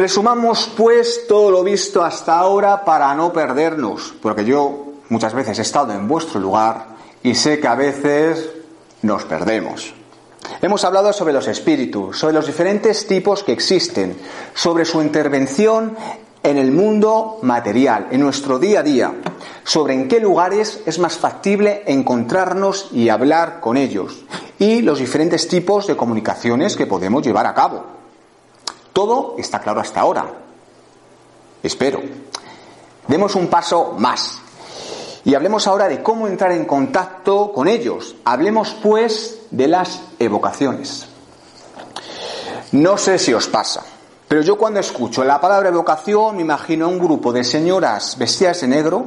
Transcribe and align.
Resumamos 0.00 0.72
pues 0.78 1.26
todo 1.28 1.50
lo 1.50 1.62
visto 1.62 2.02
hasta 2.02 2.38
ahora 2.38 2.86
para 2.86 3.14
no 3.14 3.34
perdernos, 3.34 4.14
porque 4.22 4.46
yo 4.46 4.94
muchas 5.10 5.34
veces 5.34 5.58
he 5.58 5.60
estado 5.60 5.92
en 5.92 6.08
vuestro 6.08 6.40
lugar 6.40 6.86
y 7.22 7.34
sé 7.34 7.60
que 7.60 7.68
a 7.68 7.74
veces 7.74 8.48
nos 9.02 9.24
perdemos. 9.24 9.92
Hemos 10.62 10.86
hablado 10.86 11.12
sobre 11.12 11.34
los 11.34 11.46
espíritus, 11.48 12.16
sobre 12.18 12.32
los 12.32 12.46
diferentes 12.46 13.06
tipos 13.06 13.44
que 13.44 13.52
existen, 13.52 14.16
sobre 14.54 14.86
su 14.86 15.02
intervención 15.02 15.94
en 16.42 16.56
el 16.56 16.72
mundo 16.72 17.38
material, 17.42 18.08
en 18.10 18.22
nuestro 18.22 18.58
día 18.58 18.80
a 18.80 18.82
día, 18.82 19.12
sobre 19.64 19.92
en 19.92 20.08
qué 20.08 20.18
lugares 20.18 20.80
es 20.86 20.98
más 20.98 21.18
factible 21.18 21.82
encontrarnos 21.84 22.88
y 22.90 23.10
hablar 23.10 23.60
con 23.60 23.76
ellos, 23.76 24.24
y 24.58 24.80
los 24.80 24.98
diferentes 24.98 25.46
tipos 25.46 25.86
de 25.86 25.94
comunicaciones 25.98 26.74
que 26.74 26.86
podemos 26.86 27.22
llevar 27.22 27.46
a 27.46 27.52
cabo. 27.52 27.99
Todo 28.92 29.36
está 29.38 29.60
claro 29.60 29.80
hasta 29.80 30.00
ahora. 30.00 30.26
Espero. 31.62 32.00
Demos 33.06 33.34
un 33.34 33.48
paso 33.48 33.94
más. 33.98 34.38
Y 35.24 35.34
hablemos 35.34 35.66
ahora 35.66 35.88
de 35.88 36.02
cómo 36.02 36.26
entrar 36.26 36.52
en 36.52 36.64
contacto 36.64 37.52
con 37.52 37.68
ellos. 37.68 38.16
Hablemos 38.24 38.76
pues 38.82 39.42
de 39.50 39.68
las 39.68 40.00
evocaciones. 40.18 41.06
No 42.72 42.96
sé 42.96 43.18
si 43.18 43.34
os 43.34 43.48
pasa, 43.48 43.84
pero 44.28 44.42
yo 44.42 44.56
cuando 44.56 44.78
escucho 44.78 45.24
la 45.24 45.40
palabra 45.40 45.70
evocación 45.70 46.36
me 46.36 46.42
imagino 46.42 46.84
a 46.84 46.88
un 46.88 47.00
grupo 47.00 47.32
de 47.32 47.42
señoras 47.42 48.16
vestidas 48.16 48.60
de 48.60 48.68
negro, 48.68 49.06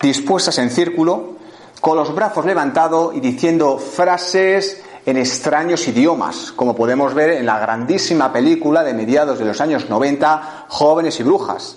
dispuestas 0.00 0.56
en 0.56 0.70
círculo, 0.70 1.34
con 1.80 1.96
los 1.98 2.14
brazos 2.14 2.46
levantados 2.46 3.14
y 3.14 3.20
diciendo 3.20 3.76
frases 3.76 4.82
en 5.06 5.16
extraños 5.16 5.86
idiomas, 5.88 6.52
como 6.52 6.74
podemos 6.74 7.14
ver 7.14 7.30
en 7.30 7.46
la 7.46 7.58
grandísima 7.58 8.32
película 8.32 8.82
de 8.82 8.94
mediados 8.94 9.38
de 9.38 9.44
los 9.44 9.60
años 9.60 9.88
90, 9.88 10.66
Jóvenes 10.68 11.18
y 11.20 11.22
Brujas, 11.22 11.76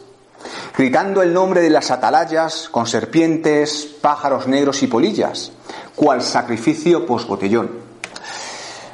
gritando 0.78 1.22
el 1.22 1.34
nombre 1.34 1.62
de 1.62 1.70
las 1.70 1.92
atalayas 1.92 2.70
con 2.70 2.86
serpientes, 2.86 3.86
pájaros 4.02 4.48
negros 4.48 4.84
y 4.84 4.88
polillas, 4.88 5.52
cual 5.96 6.22
sacrificio 6.22 7.06
posbotellón. 7.06 7.70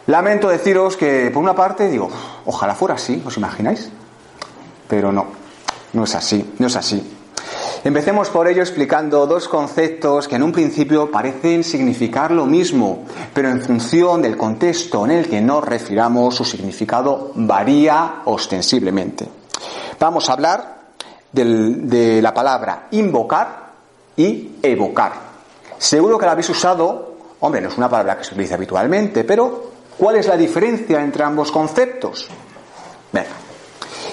Lamento 0.08 0.49
deciros 0.49 0.97
que, 0.97 1.30
por 1.31 1.43
una 1.43 1.55
parte, 1.55 1.88
digo, 1.89 2.09
ojalá 2.45 2.73
fuera 2.73 2.95
así, 2.95 3.21
¿os 3.25 3.38
imagináis? 3.38 3.89
Pero 4.88 5.11
no, 5.11 5.27
no 5.93 6.03
es 6.03 6.16
así, 6.16 6.55
no 6.58 6.67
es 6.67 6.75
así. 6.75 7.19
Empecemos 7.81 8.30
por 8.30 8.47
ello 8.47 8.61
explicando 8.61 9.25
dos 9.25 9.47
conceptos 9.47 10.27
que 10.27 10.35
en 10.35 10.44
un 10.44 10.52
principio 10.52 11.09
parecen 11.09 11.63
significar 11.63 12.30
lo 12.31 12.45
mismo, 12.45 13.05
pero 13.33 13.49
en 13.49 13.61
función 13.61 14.21
del 14.21 14.36
contexto 14.36 15.05
en 15.05 15.11
el 15.11 15.30
que 15.30 15.39
nos 15.39 15.64
refiramos, 15.64 16.36
su 16.36 16.43
significado 16.43 17.31
varía 17.36 18.21
ostensiblemente. 18.26 19.27
Vamos 19.98 20.30
a 20.30 20.33
hablar 20.33 20.80
de 21.31 22.21
la 22.21 22.33
palabra 22.33 22.87
invocar 22.92 23.70
y 24.17 24.58
evocar. 24.61 25.14
Seguro 25.77 26.17
que 26.17 26.25
la 26.25 26.33
habéis 26.33 26.49
usado, 26.49 27.15
hombre, 27.39 27.61
no 27.61 27.70
es 27.70 27.77
una 27.77 27.89
palabra 27.89 28.17
que 28.17 28.25
se 28.25 28.33
utiliza 28.33 28.55
habitualmente, 28.55 29.23
pero 29.23 29.71
¿cuál 29.98 30.17
es 30.17 30.27
la 30.27 30.36
diferencia 30.36 31.02
entre 31.02 31.23
ambos 31.23 31.49
conceptos? 31.49 32.27
Venga, 33.14 33.30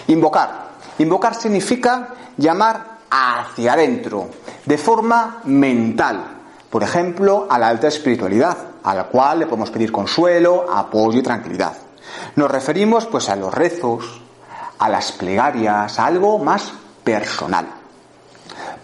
invocar. 0.06 0.66
Invocar 0.98 1.34
significa 1.34 2.14
llamar 2.36 2.95
hacia 3.10 3.72
adentro, 3.72 4.28
de 4.64 4.78
forma 4.78 5.40
mental. 5.44 6.24
Por 6.70 6.82
ejemplo, 6.82 7.46
a 7.48 7.58
la 7.58 7.68
alta 7.68 7.88
espiritualidad, 7.88 8.56
a 8.82 8.94
la 8.94 9.04
cual 9.04 9.40
le 9.40 9.46
podemos 9.46 9.70
pedir 9.70 9.90
consuelo, 9.92 10.66
apoyo 10.70 11.18
y 11.18 11.22
tranquilidad. 11.22 11.72
Nos 12.36 12.50
referimos 12.50 13.06
pues 13.06 13.28
a 13.28 13.36
los 13.36 13.52
rezos, 13.52 14.20
a 14.78 14.88
las 14.88 15.12
plegarias, 15.12 15.98
a 15.98 16.06
algo 16.06 16.38
más 16.38 16.72
personal. 17.02 17.66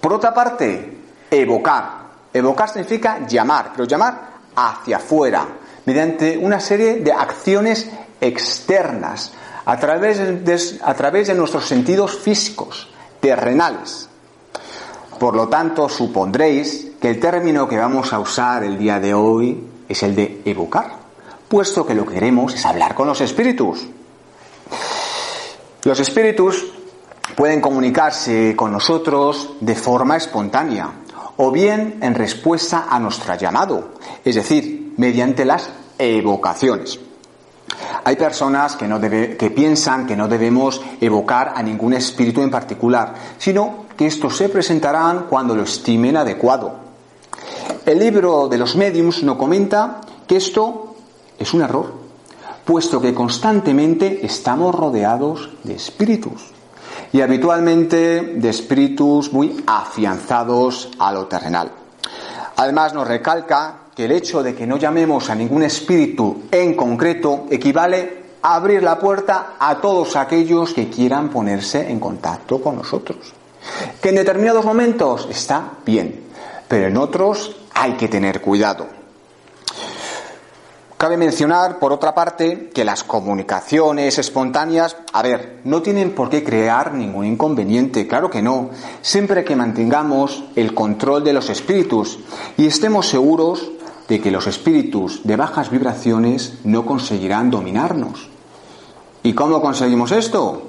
Por 0.00 0.12
otra 0.12 0.32
parte, 0.32 0.98
evocar. 1.30 2.02
Evocar 2.32 2.68
significa 2.68 3.26
llamar, 3.26 3.72
pero 3.72 3.84
llamar 3.84 4.32
hacia 4.56 4.96
afuera, 4.96 5.46
mediante 5.84 6.36
una 6.38 6.60
serie 6.60 6.96
de 6.96 7.12
acciones 7.12 7.90
externas, 8.20 9.32
a 9.64 9.78
través 9.78 10.18
de, 10.18 10.80
a 10.82 10.94
través 10.94 11.28
de 11.28 11.34
nuestros 11.34 11.66
sentidos 11.66 12.18
físicos, 12.18 12.88
terrenales. 13.20 14.08
Por 15.22 15.36
lo 15.36 15.46
tanto, 15.46 15.88
supondréis 15.88 16.94
que 17.00 17.08
el 17.08 17.20
término 17.20 17.68
que 17.68 17.76
vamos 17.76 18.12
a 18.12 18.18
usar 18.18 18.64
el 18.64 18.76
día 18.76 18.98
de 18.98 19.14
hoy 19.14 19.56
es 19.88 20.02
el 20.02 20.16
de 20.16 20.42
evocar, 20.44 20.96
puesto 21.46 21.86
que 21.86 21.94
lo 21.94 22.04
que 22.04 22.14
queremos 22.14 22.52
es 22.54 22.66
hablar 22.66 22.96
con 22.96 23.06
los 23.06 23.20
espíritus. 23.20 23.86
Los 25.84 26.00
espíritus 26.00 26.72
pueden 27.36 27.60
comunicarse 27.60 28.56
con 28.56 28.72
nosotros 28.72 29.50
de 29.60 29.76
forma 29.76 30.16
espontánea 30.16 30.90
o 31.36 31.52
bien 31.52 32.00
en 32.02 32.16
respuesta 32.16 32.86
a 32.90 32.98
nuestro 32.98 33.36
llamado, 33.36 33.90
es 34.24 34.34
decir, 34.34 34.94
mediante 34.96 35.44
las 35.44 35.70
evocaciones. 36.00 36.98
Hay 38.02 38.16
personas 38.16 38.74
que, 38.74 38.88
no 38.88 39.00
que 39.00 39.52
piensan 39.54 40.04
que 40.04 40.16
no 40.16 40.26
debemos 40.26 40.82
evocar 41.00 41.52
a 41.54 41.62
ningún 41.62 41.92
espíritu 41.92 42.42
en 42.42 42.50
particular, 42.50 43.14
sino 43.38 43.82
que 44.02 44.08
estos 44.08 44.36
se 44.36 44.48
presentarán 44.48 45.26
cuando 45.30 45.54
lo 45.54 45.62
estimen 45.62 46.16
adecuado. 46.16 46.74
El 47.86 48.00
libro 48.00 48.48
de 48.48 48.58
los 48.58 48.74
mediums 48.74 49.22
nos 49.22 49.36
comenta 49.36 50.00
que 50.26 50.38
esto 50.38 50.96
es 51.38 51.54
un 51.54 51.62
error, 51.62 51.92
puesto 52.64 53.00
que 53.00 53.14
constantemente 53.14 54.26
estamos 54.26 54.74
rodeados 54.74 55.50
de 55.62 55.76
espíritus 55.76 56.50
y 57.12 57.20
habitualmente 57.20 58.34
de 58.34 58.48
espíritus 58.48 59.32
muy 59.32 59.62
afianzados 59.68 60.90
a 60.98 61.12
lo 61.12 61.26
terrenal. 61.26 61.70
Además 62.56 62.94
nos 62.94 63.06
recalca 63.06 63.82
que 63.94 64.06
el 64.06 64.10
hecho 64.10 64.42
de 64.42 64.52
que 64.52 64.66
no 64.66 64.78
llamemos 64.78 65.30
a 65.30 65.36
ningún 65.36 65.62
espíritu 65.62 66.42
en 66.50 66.74
concreto 66.74 67.46
equivale 67.50 68.24
a 68.42 68.56
abrir 68.56 68.82
la 68.82 68.98
puerta 68.98 69.54
a 69.60 69.76
todos 69.76 70.16
aquellos 70.16 70.74
que 70.74 70.90
quieran 70.90 71.28
ponerse 71.28 71.88
en 71.88 72.00
contacto 72.00 72.60
con 72.60 72.74
nosotros. 72.74 73.41
Que 74.00 74.10
en 74.10 74.16
determinados 74.16 74.64
momentos 74.64 75.28
está 75.30 75.72
bien, 75.84 76.24
pero 76.68 76.88
en 76.88 76.96
otros 76.96 77.56
hay 77.74 77.92
que 77.92 78.08
tener 78.08 78.40
cuidado. 78.40 79.02
Cabe 81.02 81.16
mencionar, 81.16 81.80
por 81.80 81.92
otra 81.92 82.14
parte, 82.14 82.70
que 82.72 82.84
las 82.84 83.02
comunicaciones 83.02 84.18
espontáneas, 84.18 84.96
a 85.12 85.20
ver, 85.20 85.58
no 85.64 85.82
tienen 85.82 86.14
por 86.14 86.30
qué 86.30 86.44
crear 86.44 86.94
ningún 86.94 87.26
inconveniente, 87.26 88.06
claro 88.06 88.30
que 88.30 88.40
no, 88.40 88.70
siempre 89.00 89.42
que 89.42 89.56
mantengamos 89.56 90.44
el 90.54 90.74
control 90.74 91.24
de 91.24 91.32
los 91.32 91.50
espíritus 91.50 92.20
y 92.56 92.66
estemos 92.66 93.08
seguros 93.08 93.68
de 94.06 94.20
que 94.20 94.30
los 94.30 94.46
espíritus 94.46 95.24
de 95.24 95.34
bajas 95.34 95.70
vibraciones 95.70 96.58
no 96.62 96.86
conseguirán 96.86 97.50
dominarnos. 97.50 98.28
¿Y 99.24 99.32
cómo 99.32 99.60
conseguimos 99.60 100.12
esto? 100.12 100.62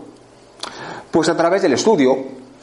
Pues 1.11 1.29
a 1.29 1.37
través 1.37 1.61
del 1.61 1.73
estudio 1.73 2.17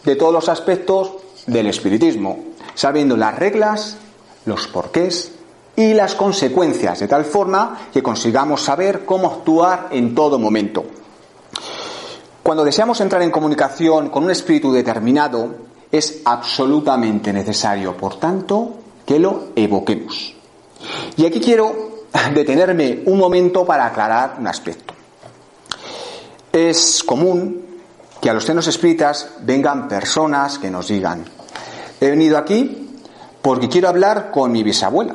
de 0.04 0.16
todos 0.16 0.32
los 0.32 0.48
aspectos 0.48 1.12
del 1.46 1.66
espiritismo, 1.66 2.38
sabiendo 2.74 3.16
las 3.16 3.38
reglas, 3.38 3.96
los 4.44 4.66
porqués 4.68 5.32
y 5.76 5.94
las 5.94 6.14
consecuencias, 6.14 7.00
de 7.00 7.08
tal 7.08 7.24
forma 7.24 7.88
que 7.92 8.02
consigamos 8.02 8.62
saber 8.62 9.04
cómo 9.04 9.28
actuar 9.28 9.88
en 9.90 10.14
todo 10.14 10.38
momento. 10.38 10.84
Cuando 12.42 12.64
deseamos 12.64 13.00
entrar 13.00 13.22
en 13.22 13.30
comunicación 13.30 14.08
con 14.08 14.24
un 14.24 14.30
espíritu 14.30 14.72
determinado, 14.72 15.70
es 15.92 16.22
absolutamente 16.24 17.32
necesario, 17.32 17.96
por 17.96 18.18
tanto, 18.18 18.74
que 19.04 19.18
lo 19.18 19.48
evoquemos. 19.56 20.34
Y 21.16 21.26
aquí 21.26 21.40
quiero 21.40 22.06
detenerme 22.34 23.02
un 23.06 23.18
momento 23.18 23.64
para 23.64 23.86
aclarar 23.86 24.36
un 24.38 24.46
aspecto. 24.46 24.94
Es 26.52 27.02
común 27.04 27.69
que 28.20 28.30
a 28.30 28.34
los 28.34 28.44
cenos 28.44 28.66
espíritas 28.66 29.30
vengan 29.40 29.88
personas 29.88 30.58
que 30.58 30.70
nos 30.70 30.88
digan, 30.88 31.24
he 32.00 32.10
venido 32.10 32.36
aquí 32.36 32.88
porque 33.42 33.68
quiero 33.68 33.88
hablar 33.88 34.30
con 34.30 34.52
mi 34.52 34.62
bisabuela. 34.62 35.14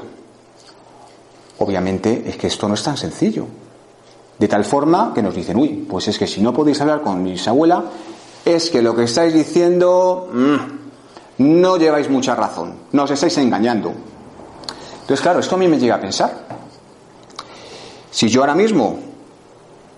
Obviamente 1.59 2.23
es 2.27 2.37
que 2.37 2.47
esto 2.47 2.67
no 2.67 2.73
es 2.73 2.83
tan 2.83 2.97
sencillo. 2.97 3.47
De 4.37 4.47
tal 4.47 4.65
forma 4.65 5.13
que 5.13 5.21
nos 5.21 5.33
dicen, 5.33 5.57
uy, 5.57 5.85
pues 5.89 6.07
es 6.09 6.17
que 6.17 6.27
si 6.27 6.41
no 6.41 6.53
podéis 6.53 6.81
hablar 6.81 7.01
con 7.01 7.23
mi 7.23 7.31
bisabuela, 7.31 7.85
es 8.43 8.69
que 8.69 8.81
lo 8.81 8.95
que 8.95 9.03
estáis 9.03 9.33
diciendo 9.33 10.29
mm, 10.33 10.55
no 11.37 11.77
lleváis 11.77 12.09
mucha 12.09 12.35
razón, 12.35 12.75
nos 12.91 13.09
estáis 13.11 13.37
engañando. 13.37 13.93
Entonces, 15.01 15.21
claro, 15.21 15.39
esto 15.39 15.55
a 15.55 15.57
mí 15.57 15.67
me 15.67 15.79
llega 15.79 15.95
a 15.95 16.01
pensar. 16.01 16.33
Si 18.11 18.27
yo 18.27 18.41
ahora 18.41 18.55
mismo 18.55 18.97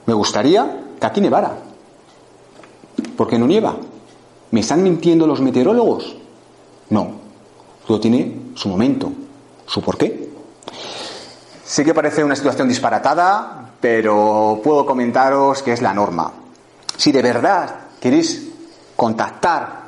me 0.06 0.14
gustaría 0.14 0.84
que 1.00 1.06
aquí 1.06 1.22
nevara, 1.22 1.56
¿por 3.18 3.28
qué 3.28 3.38
no 3.38 3.48
nieva? 3.48 3.76
¿Me 4.52 4.62
están 4.62 4.84
mintiendo 4.84 5.28
los 5.28 5.42
meteorólogos? 5.42 6.16
No, 6.90 7.12
todo 7.86 8.00
tiene 8.00 8.52
su 8.56 8.70
momento, 8.70 9.12
su 9.66 9.82
porqué. 9.82 10.30
Sé 11.66 11.84
que 11.84 11.94
parece 11.94 12.24
una 12.24 12.36
situación 12.36 12.70
disparatada, 12.70 13.72
pero 13.82 14.62
puedo 14.64 14.86
comentaros 14.86 15.62
que 15.62 15.74
es 15.74 15.82
la 15.82 15.94
norma. 15.94 16.32
Si 16.96 17.12
de 17.12 17.22
verdad 17.22 17.76
queréis 18.00 18.48
contactar 18.96 19.84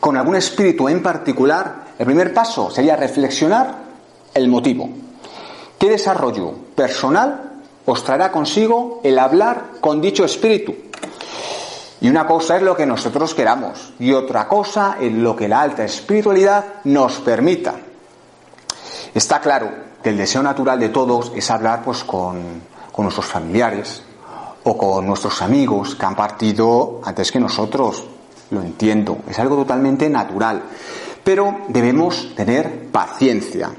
con 0.00 0.16
algún 0.16 0.34
espíritu 0.34 0.88
en 0.88 1.00
particular, 1.00 1.92
el 1.96 2.06
primer 2.06 2.34
paso 2.34 2.70
sería 2.70 2.96
reflexionar 2.96 3.76
el 4.34 4.48
motivo. 4.48 4.88
¿Qué 5.78 5.90
desarrollo 5.90 6.52
personal 6.74 7.60
os 7.86 8.02
traerá 8.02 8.32
consigo 8.32 9.00
el 9.04 9.18
hablar 9.18 9.72
con 9.80 10.00
dicho 10.00 10.24
espíritu? 10.24 10.74
Y 12.02 12.08
una 12.08 12.26
cosa 12.26 12.56
es 12.56 12.62
lo 12.62 12.76
que 12.76 12.84
nosotros 12.84 13.32
queramos 13.32 13.92
y 14.00 14.12
otra 14.12 14.48
cosa 14.48 14.96
es 15.00 15.12
lo 15.12 15.36
que 15.36 15.46
la 15.46 15.60
alta 15.60 15.84
espiritualidad 15.84 16.64
nos 16.82 17.20
permita. 17.20 17.76
Está 19.14 19.40
claro 19.40 19.70
que 20.02 20.08
el 20.08 20.16
deseo 20.16 20.42
natural 20.42 20.80
de 20.80 20.88
todos 20.88 21.30
es 21.36 21.48
hablar 21.48 21.84
pues 21.84 22.02
con, 22.02 22.60
con 22.90 23.04
nuestros 23.04 23.26
familiares 23.26 24.02
o 24.64 24.76
con 24.76 25.06
nuestros 25.06 25.42
amigos 25.42 25.94
que 25.94 26.04
han 26.04 26.16
partido 26.16 27.00
antes 27.04 27.30
que 27.30 27.38
nosotros. 27.38 28.02
Lo 28.50 28.62
entiendo, 28.62 29.18
es 29.28 29.38
algo 29.38 29.54
totalmente 29.54 30.10
natural. 30.10 30.60
Pero 31.22 31.58
debemos 31.68 32.34
tener 32.34 32.88
paciencia. 32.90 33.70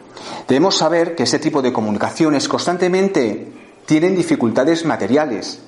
Debemos 0.47 0.77
saber 0.77 1.13
que 1.13 1.23
ese 1.23 1.39
tipo 1.39 1.61
de 1.61 1.73
comunicaciones 1.73 2.47
constantemente 2.47 3.51
tienen 3.85 4.15
dificultades 4.15 4.85
materiales 4.85 5.59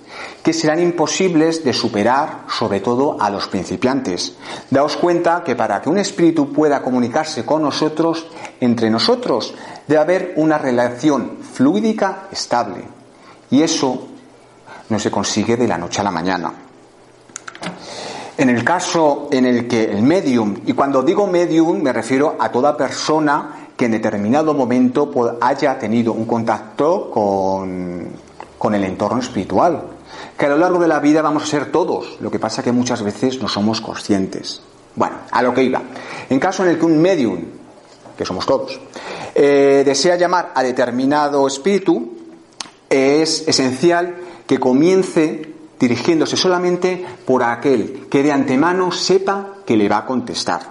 que 0.46 0.54
serán 0.54 0.80
imposibles 0.80 1.64
de 1.64 1.74
superar, 1.74 2.46
sobre 2.48 2.80
todo 2.80 3.18
a 3.20 3.32
los 3.32 3.48
principiantes. 3.48 4.36
Daos 4.70 4.96
cuenta 4.96 5.44
que 5.44 5.56
para 5.56 5.82
que 5.82 5.90
un 5.90 5.98
espíritu 5.98 6.54
pueda 6.54 6.84
comunicarse 6.84 7.44
con 7.44 7.64
nosotros, 7.64 8.28
entre 8.60 8.92
nosotros, 8.92 9.56
debe 9.88 10.00
haber 10.00 10.34
una 10.36 10.60
relación 10.60 11.40
fluídica 11.42 12.28
estable. 12.32 12.84
Y 13.50 13.64
eso 13.64 14.06
no 14.90 15.00
se 15.00 15.10
consigue 15.10 15.58
de 15.58 15.68
la 15.68 15.80
noche 15.80 16.02
a 16.02 16.04
la 16.04 16.12
mañana. 16.12 16.54
En 18.38 18.48
el 18.48 18.64
caso 18.64 19.30
en 19.32 19.48
el 19.48 19.68
que 19.68 19.86
el 19.86 20.04
medium, 20.04 20.58
y 20.64 20.74
cuando 20.74 21.02
digo 21.02 21.26
medium 21.26 21.82
me 21.82 21.92
refiero 21.92 22.36
a 22.38 22.52
toda 22.52 22.78
persona 22.78 23.70
que 23.76 23.86
en 23.86 23.94
determinado 23.94 24.54
momento 24.54 25.12
haya 25.42 25.80
tenido 25.80 26.14
un 26.14 26.26
contacto 26.26 27.10
con, 27.10 28.10
con 28.60 28.76
el 28.76 28.84
entorno 28.84 29.22
espiritual, 29.22 29.95
que 30.38 30.46
a 30.46 30.50
lo 30.50 30.58
largo 30.58 30.80
de 30.80 30.88
la 30.88 31.00
vida 31.00 31.22
vamos 31.22 31.44
a 31.44 31.48
ser 31.48 31.72
todos, 31.72 32.18
lo 32.20 32.30
que 32.30 32.40
pasa 32.40 32.64
que 32.64 32.72
muchas 32.72 33.02
veces 33.02 33.42
no 33.42 33.48
somos 33.48 33.82
conscientes. 33.82 34.62
Bueno, 34.96 35.18
a 35.32 35.42
lo 35.42 35.54
que 35.54 35.64
iba. 35.64 35.82
En 36.30 36.40
caso 36.40 36.64
en 36.64 36.70
el 36.70 36.80
que 36.80 36.86
un 36.86 37.02
medium, 37.02 37.40
que 38.18 38.26
somos 38.26 38.46
todos, 38.46 38.80
eh, 39.34 39.84
desea 39.86 40.16
llamar 40.16 40.52
a 40.56 40.64
determinado 40.64 41.48
espíritu, 41.48 42.14
es 42.90 43.48
esencial 43.48 44.16
que 44.48 44.60
comience 44.60 45.54
dirigiéndose 45.80 46.38
solamente 46.38 47.06
por 47.26 47.44
aquel 47.44 48.08
que 48.10 48.24
de 48.24 48.32
antemano 48.32 48.92
sepa 48.92 49.56
que 49.66 49.76
le 49.76 49.90
va 49.90 50.00
a 50.00 50.06
contestar. 50.06 50.62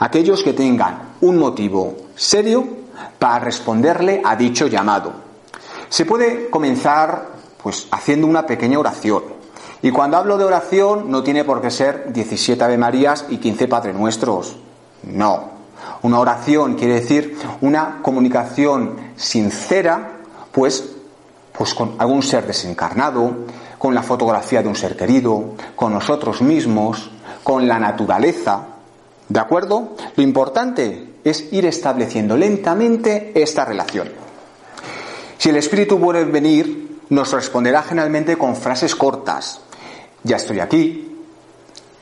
Aquellos 0.00 0.42
que 0.42 0.52
tengan 0.52 1.14
un 1.20 1.38
motivo 1.38 1.96
serio 2.14 2.66
para 3.18 3.40
responderle 3.40 4.22
a 4.24 4.36
dicho 4.36 4.66
llamado. 4.66 5.12
Se 5.88 6.04
puede 6.04 6.50
comenzar 6.50 7.38
pues 7.62 7.88
haciendo 7.90 8.26
una 8.26 8.46
pequeña 8.46 8.78
oración. 8.78 9.22
Y 9.82 9.90
cuando 9.90 10.16
hablo 10.16 10.38
de 10.38 10.44
oración 10.44 11.10
no 11.10 11.22
tiene 11.22 11.44
por 11.44 11.60
qué 11.60 11.70
ser 11.70 12.12
17 12.12 12.62
Ave 12.62 12.78
Marías 12.78 13.26
y 13.28 13.38
15 13.38 13.68
Padre 13.68 13.92
Nuestros. 13.92 14.56
No. 15.04 15.58
Una 16.02 16.18
oración 16.18 16.74
quiere 16.74 16.94
decir 16.94 17.38
una 17.60 18.00
comunicación 18.02 18.96
sincera, 19.16 20.18
pues, 20.52 20.96
pues 21.56 21.74
con 21.74 21.94
algún 21.98 22.22
ser 22.22 22.46
desencarnado, 22.46 23.46
con 23.78 23.94
la 23.94 24.02
fotografía 24.02 24.62
de 24.62 24.68
un 24.68 24.76
ser 24.76 24.96
querido, 24.96 25.54
con 25.76 25.92
nosotros 25.92 26.42
mismos, 26.42 27.10
con 27.44 27.68
la 27.68 27.78
naturaleza, 27.78 28.78
¿De 29.28 29.40
acuerdo? 29.40 29.94
Lo 30.16 30.22
importante 30.22 31.08
es 31.22 31.52
ir 31.52 31.66
estableciendo 31.66 32.36
lentamente 32.36 33.32
esta 33.34 33.64
relación. 33.64 34.08
Si 35.36 35.50
el 35.50 35.56
espíritu 35.56 35.98
vuelve 35.98 36.22
a 36.22 36.32
venir, 36.32 36.87
nos 37.10 37.32
responderá 37.32 37.82
generalmente 37.82 38.36
con 38.36 38.56
frases 38.56 38.94
cortas. 38.94 39.60
Ya 40.22 40.36
estoy 40.36 40.60
aquí. 40.60 41.16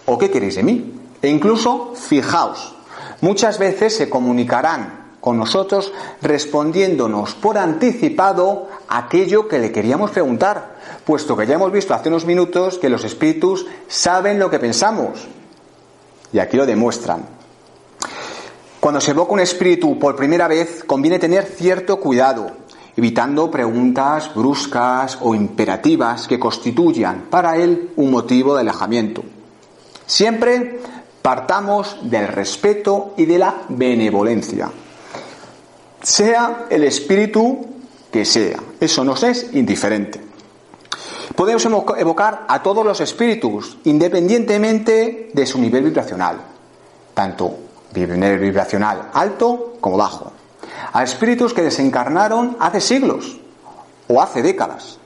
¿O 0.07 0.19
qué 0.19 0.31
queréis 0.31 0.57
de 0.57 0.63
mí? 0.63 0.95
E 1.23 1.29
incluso, 1.29 1.95
fijaos, 1.95 2.75
muchas 3.21 3.59
veces 3.59 3.97
se 3.97 4.09
comunicarán 4.09 5.07
con 5.21 5.37
nosotros 5.37 5.93
respondiéndonos 6.23 7.35
por 7.35 7.59
anticipado 7.59 8.69
aquello 8.89 9.49
que 9.49 9.59
le 9.59 9.73
queríamos 9.73 10.13
preguntar, 10.13 10.77
puesto 11.05 11.37
que 11.37 11.47
ya 11.47 11.57
hemos 11.57 11.73
visto 11.73 11.95
hace 11.95 12.09
unos 12.09 12.25
minutos 12.25 12.79
que 12.79 12.89
los 12.89 13.03
espíritus 13.03 13.67
saben 13.89 14.39
lo 14.39 14.49
que 14.49 14.61
pensamos 14.61 15.27
y 16.33 16.39
aquí 16.39 16.57
lo 16.57 16.67
demuestran. 16.67 17.25
Cuando 18.79 19.01
se 19.01 19.11
evoca 19.11 19.33
un 19.33 19.41
espíritu 19.41 19.99
por 19.99 20.15
primera 20.15 20.47
vez, 20.47 20.85
conviene 20.85 21.19
tener 21.19 21.45
cierto 21.45 21.99
cuidado, 21.99 22.53
evitando 22.97 23.51
preguntas 23.51 24.35
bruscas 24.35 25.19
o 25.21 25.35
imperativas 25.35 26.27
que 26.27 26.39
constituyan 26.39 27.27
para 27.31 27.57
él 27.57 27.91
un 27.97 28.11
motivo 28.11 28.55
de 28.55 28.63
alejamiento. 28.63 29.23
Siempre 30.07 30.81
partamos 31.21 31.99
del 32.03 32.29
respeto 32.29 33.15
y 33.17 33.27
de 33.27 33.39
la 33.39 33.63
benevolencia. 33.69 34.71
Sea 36.01 36.67
el 36.71 36.85
espíritu 36.85 37.67
que 38.11 38.25
sea, 38.25 38.61
eso 38.81 39.05
nos 39.05 39.23
es 39.25 39.55
indiferente. 39.55 40.21
Podemos 41.35 41.67
evocar 41.99 42.47
a 42.49 42.63
todos 42.63 42.85
los 42.85 43.01
espíritus, 43.01 43.77
independientemente 43.85 45.31
de 45.35 45.47
su 45.47 45.59
nivel 45.59 45.85
vibracional, 45.85 46.39
tanto 47.13 47.59
nivel 47.95 48.39
vibracional 48.39 49.11
alto 49.13 49.75
como 49.81 49.97
bajo. 49.97 50.33
A 50.93 51.03
espíritus 51.03 51.53
que 51.53 51.63
desencarnaron 51.63 52.57
hace 52.61 52.81
siglos 52.81 53.39
o 54.09 54.21
hace 54.21 54.43
décadas. 54.43 54.99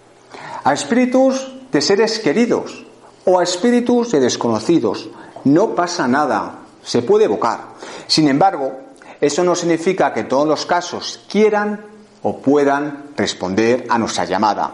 A 0.64 0.72
espíritus 0.72 1.52
de 1.72 1.80
seres 1.80 2.18
queridos 2.18 2.84
o 3.24 3.38
a 3.38 3.42
espíritus 3.42 4.12
de 4.12 4.20
desconocidos. 4.20 5.08
No 5.44 5.74
pasa 5.74 6.06
nada, 6.06 6.60
se 6.82 7.02
puede 7.02 7.24
evocar. 7.24 7.60
Sin 8.06 8.28
embargo, 8.28 8.72
eso 9.20 9.44
no 9.44 9.54
significa 9.54 10.12
que 10.12 10.24
todos 10.24 10.46
los 10.46 10.66
casos 10.66 11.20
quieran 11.28 11.84
o 12.22 12.38
puedan 12.38 13.10
responder 13.16 13.86
a 13.88 13.98
nuestra 13.98 14.24
llamada. 14.24 14.72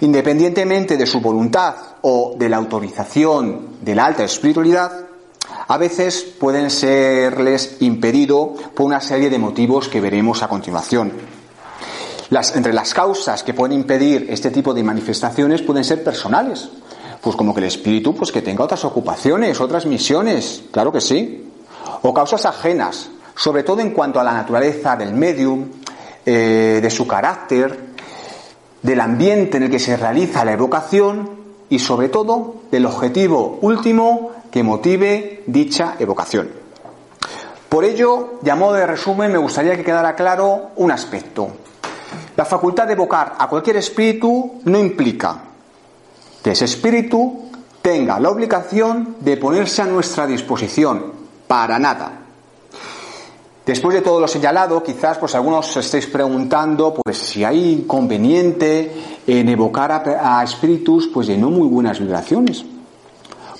Independientemente 0.00 0.96
de 0.96 1.06
su 1.06 1.20
voluntad 1.20 1.74
o 2.02 2.34
de 2.36 2.48
la 2.48 2.56
autorización 2.56 3.76
de 3.80 3.94
la 3.94 4.06
alta 4.06 4.24
espiritualidad, 4.24 5.06
a 5.68 5.78
veces 5.78 6.22
pueden 6.38 6.70
serles 6.70 7.76
impedido 7.80 8.54
por 8.74 8.86
una 8.86 9.00
serie 9.00 9.30
de 9.30 9.38
motivos 9.38 9.88
que 9.88 10.00
veremos 10.00 10.42
a 10.42 10.48
continuación. 10.48 11.12
entre 12.54 12.72
las 12.72 12.94
causas 12.94 13.42
que 13.42 13.54
pueden 13.54 13.78
impedir 13.78 14.26
este 14.30 14.50
tipo 14.50 14.72
de 14.72 14.82
manifestaciones 14.82 15.62
pueden 15.62 15.84
ser 15.84 16.02
personales, 16.02 16.68
pues 17.20 17.36
como 17.36 17.54
que 17.54 17.60
el 17.60 17.66
espíritu 17.66 18.14
pues 18.14 18.32
que 18.32 18.42
tenga 18.42 18.64
otras 18.64 18.84
ocupaciones, 18.84 19.60
otras 19.60 19.86
misiones, 19.86 20.64
claro 20.70 20.90
que 20.90 21.00
sí, 21.00 21.48
o 22.02 22.12
causas 22.12 22.46
ajenas, 22.46 23.10
sobre 23.36 23.62
todo 23.62 23.80
en 23.80 23.90
cuanto 23.90 24.18
a 24.18 24.24
la 24.24 24.32
naturaleza 24.32 24.96
del 24.96 25.14
medium, 25.14 25.68
eh, 26.26 26.80
de 26.82 26.90
su 26.90 27.06
carácter, 27.06 27.92
del 28.82 29.00
ambiente 29.00 29.58
en 29.58 29.64
el 29.64 29.70
que 29.70 29.78
se 29.78 29.96
realiza 29.96 30.44
la 30.44 30.52
evocación 30.52 31.30
y 31.68 31.78
sobre 31.78 32.08
todo 32.08 32.56
del 32.70 32.86
objetivo 32.86 33.58
último 33.62 34.31
que 34.52 34.62
motive 34.62 35.42
dicha 35.46 35.96
evocación. 35.98 36.50
Por 37.68 37.84
ello, 37.86 38.34
y 38.44 38.50
a 38.50 38.54
modo 38.54 38.74
de 38.74 38.86
resumen, 38.86 39.32
me 39.32 39.38
gustaría 39.38 39.76
que 39.76 39.82
quedara 39.82 40.14
claro 40.14 40.72
un 40.76 40.90
aspecto. 40.92 41.48
La 42.36 42.44
facultad 42.44 42.86
de 42.86 42.92
evocar 42.92 43.34
a 43.38 43.48
cualquier 43.48 43.76
espíritu 43.76 44.60
no 44.64 44.78
implica 44.78 45.42
que 46.42 46.50
ese 46.50 46.66
espíritu 46.66 47.50
tenga 47.80 48.20
la 48.20 48.28
obligación 48.28 49.16
de 49.20 49.38
ponerse 49.38 49.80
a 49.80 49.86
nuestra 49.86 50.26
disposición, 50.26 51.12
para 51.46 51.78
nada. 51.78 52.20
Después 53.64 53.94
de 53.94 54.02
todo 54.02 54.20
lo 54.20 54.28
señalado, 54.28 54.82
quizás 54.82 55.16
pues 55.16 55.34
algunos 55.34 55.70
os 55.70 55.76
estéis 55.78 56.08
preguntando 56.08 56.94
pues 56.94 57.16
si 57.16 57.42
hay 57.42 57.72
inconveniente 57.72 59.20
en 59.26 59.48
evocar 59.48 59.92
a, 59.92 60.40
a, 60.40 60.44
espíritus 60.44 61.06
pues 61.06 61.28
de 61.28 61.38
no 61.38 61.48
muy 61.48 61.68
buenas 61.68 62.00
vibraciones. 62.00 62.66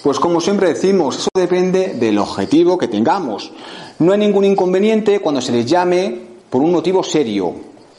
Pues 0.02 0.18
como 0.18 0.40
siempre 0.40 0.68
decimos, 0.68 1.16
eso 1.16 1.30
depende 1.32 1.94
del 1.94 2.18
objetivo 2.18 2.76
que 2.76 2.88
tengamos. 2.88 3.52
No 4.00 4.12
hay 4.12 4.18
ningún 4.18 4.44
inconveniente 4.44 5.20
cuando 5.20 5.40
se 5.40 5.52
les 5.52 5.64
llame 5.64 6.20
por 6.50 6.60
un 6.60 6.72
motivo 6.72 7.04
serio, 7.04 7.54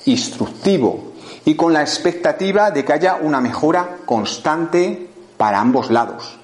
instructivo 0.05 1.13
y 1.45 1.55
con 1.55 1.72
la 1.72 1.81
expectativa 1.81 2.72
de 2.72 2.83
que 2.83 2.91
haya 2.91 3.15
una 3.22 3.39
mejora 3.39 4.00
constante 4.05 5.07
para 5.38 5.62
ambos 5.62 5.91
lados. 5.91 6.38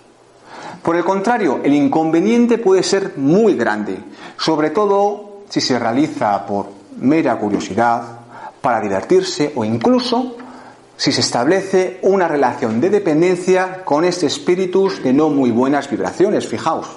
Por 0.82 0.96
el 0.96 1.04
contrario, 1.04 1.60
el 1.64 1.74
inconveniente 1.74 2.58
puede 2.58 2.82
ser 2.82 3.18
muy 3.18 3.56
grande, 3.56 4.00
sobre 4.38 4.70
todo 4.70 5.42
si 5.50 5.60
se 5.60 5.78
realiza 5.78 6.46
por 6.46 6.68
mera 7.02 7.38
curiosidad, 7.38 8.20
para 8.62 8.80
divertirse 8.80 9.52
o 9.56 9.66
incluso 9.66 10.38
si 11.00 11.14
se 11.14 11.22
establece 11.22 11.98
una 12.02 12.28
relación 12.28 12.82
de 12.82 12.90
dependencia 12.90 13.86
con 13.86 14.04
este 14.04 14.26
espíritu 14.26 14.90
de 15.02 15.14
no 15.14 15.30
muy 15.30 15.50
buenas 15.50 15.90
vibraciones, 15.90 16.46
fijaos, 16.46 16.88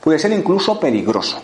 puede 0.00 0.20
ser 0.20 0.30
incluso 0.30 0.78
peligroso. 0.78 1.42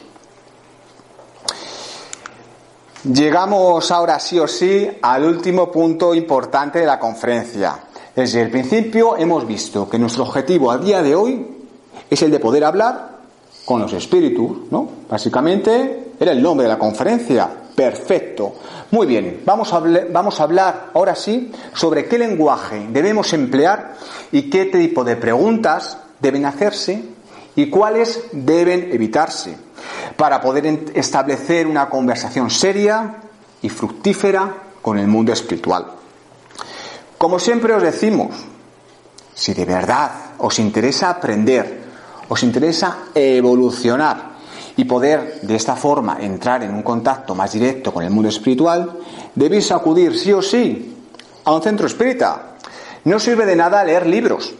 Llegamos 3.12 3.90
ahora 3.90 4.20
sí 4.20 4.38
o 4.38 4.46
sí 4.46 4.88
al 5.02 5.24
último 5.24 5.72
punto 5.72 6.14
importante 6.14 6.78
de 6.78 6.86
la 6.86 7.00
conferencia. 7.00 7.80
Desde 8.14 8.42
el 8.42 8.50
principio 8.50 9.16
hemos 9.16 9.44
visto 9.44 9.90
que 9.90 9.98
nuestro 9.98 10.22
objetivo 10.22 10.70
a 10.70 10.78
día 10.78 11.02
de 11.02 11.16
hoy 11.16 11.44
es 12.08 12.22
el 12.22 12.30
de 12.30 12.38
poder 12.38 12.62
hablar 12.62 13.18
con 13.64 13.80
los 13.80 13.92
espíritus, 13.92 14.70
¿no? 14.70 14.88
Básicamente 15.10 16.12
era 16.20 16.30
el 16.30 16.40
nombre 16.40 16.62
de 16.62 16.72
la 16.72 16.78
conferencia. 16.78 17.63
Perfecto. 17.74 18.54
Muy 18.92 19.06
bien, 19.06 19.42
vamos 19.44 19.72
a, 19.72 20.42
hablar 20.42 20.90
ahora 20.94 21.16
sí 21.16 21.50
sobre 21.72 22.06
qué 22.06 22.18
lenguaje 22.18 22.86
debemos 22.90 23.32
emplear 23.32 23.96
y 24.30 24.48
qué 24.48 24.66
tipo 24.66 25.02
de 25.02 25.16
preguntas 25.16 25.98
deben 26.20 26.46
hacerse 26.46 27.02
y 27.56 27.70
cuáles 27.70 28.26
deben 28.32 28.90
evitarse 28.92 29.56
para 30.16 30.40
poder 30.40 30.92
establecer 30.94 31.66
una 31.66 31.88
conversación 31.88 32.48
seria 32.50 33.16
y 33.62 33.68
fructífera 33.68 34.54
con 34.80 34.98
el 34.98 35.08
mundo 35.08 35.32
espiritual. 35.32 35.86
Como 37.18 37.40
siempre 37.40 37.74
os 37.74 37.82
decimos, 37.82 38.36
si 39.34 39.52
de 39.52 39.64
verdad 39.64 40.10
os 40.38 40.58
interesa 40.60 41.10
aprender, 41.10 41.82
os 42.28 42.42
interesa 42.44 42.98
evolucionar 43.14 44.33
y 44.76 44.84
poder 44.84 45.40
de 45.42 45.54
esta 45.54 45.76
forma 45.76 46.18
entrar 46.20 46.62
en 46.62 46.74
un 46.74 46.82
contacto 46.82 47.34
más 47.34 47.52
directo 47.52 47.92
con 47.92 48.04
el 48.04 48.10
mundo 48.10 48.28
espiritual, 48.28 48.98
debéis 49.34 49.70
acudir 49.70 50.18
sí 50.18 50.32
o 50.32 50.42
sí 50.42 50.94
a 51.44 51.52
un 51.52 51.62
centro 51.62 51.86
espírita. 51.86 52.56
No 53.04 53.18
sirve 53.18 53.46
de 53.46 53.56
nada 53.56 53.84
leer 53.84 54.06
libros 54.06 54.54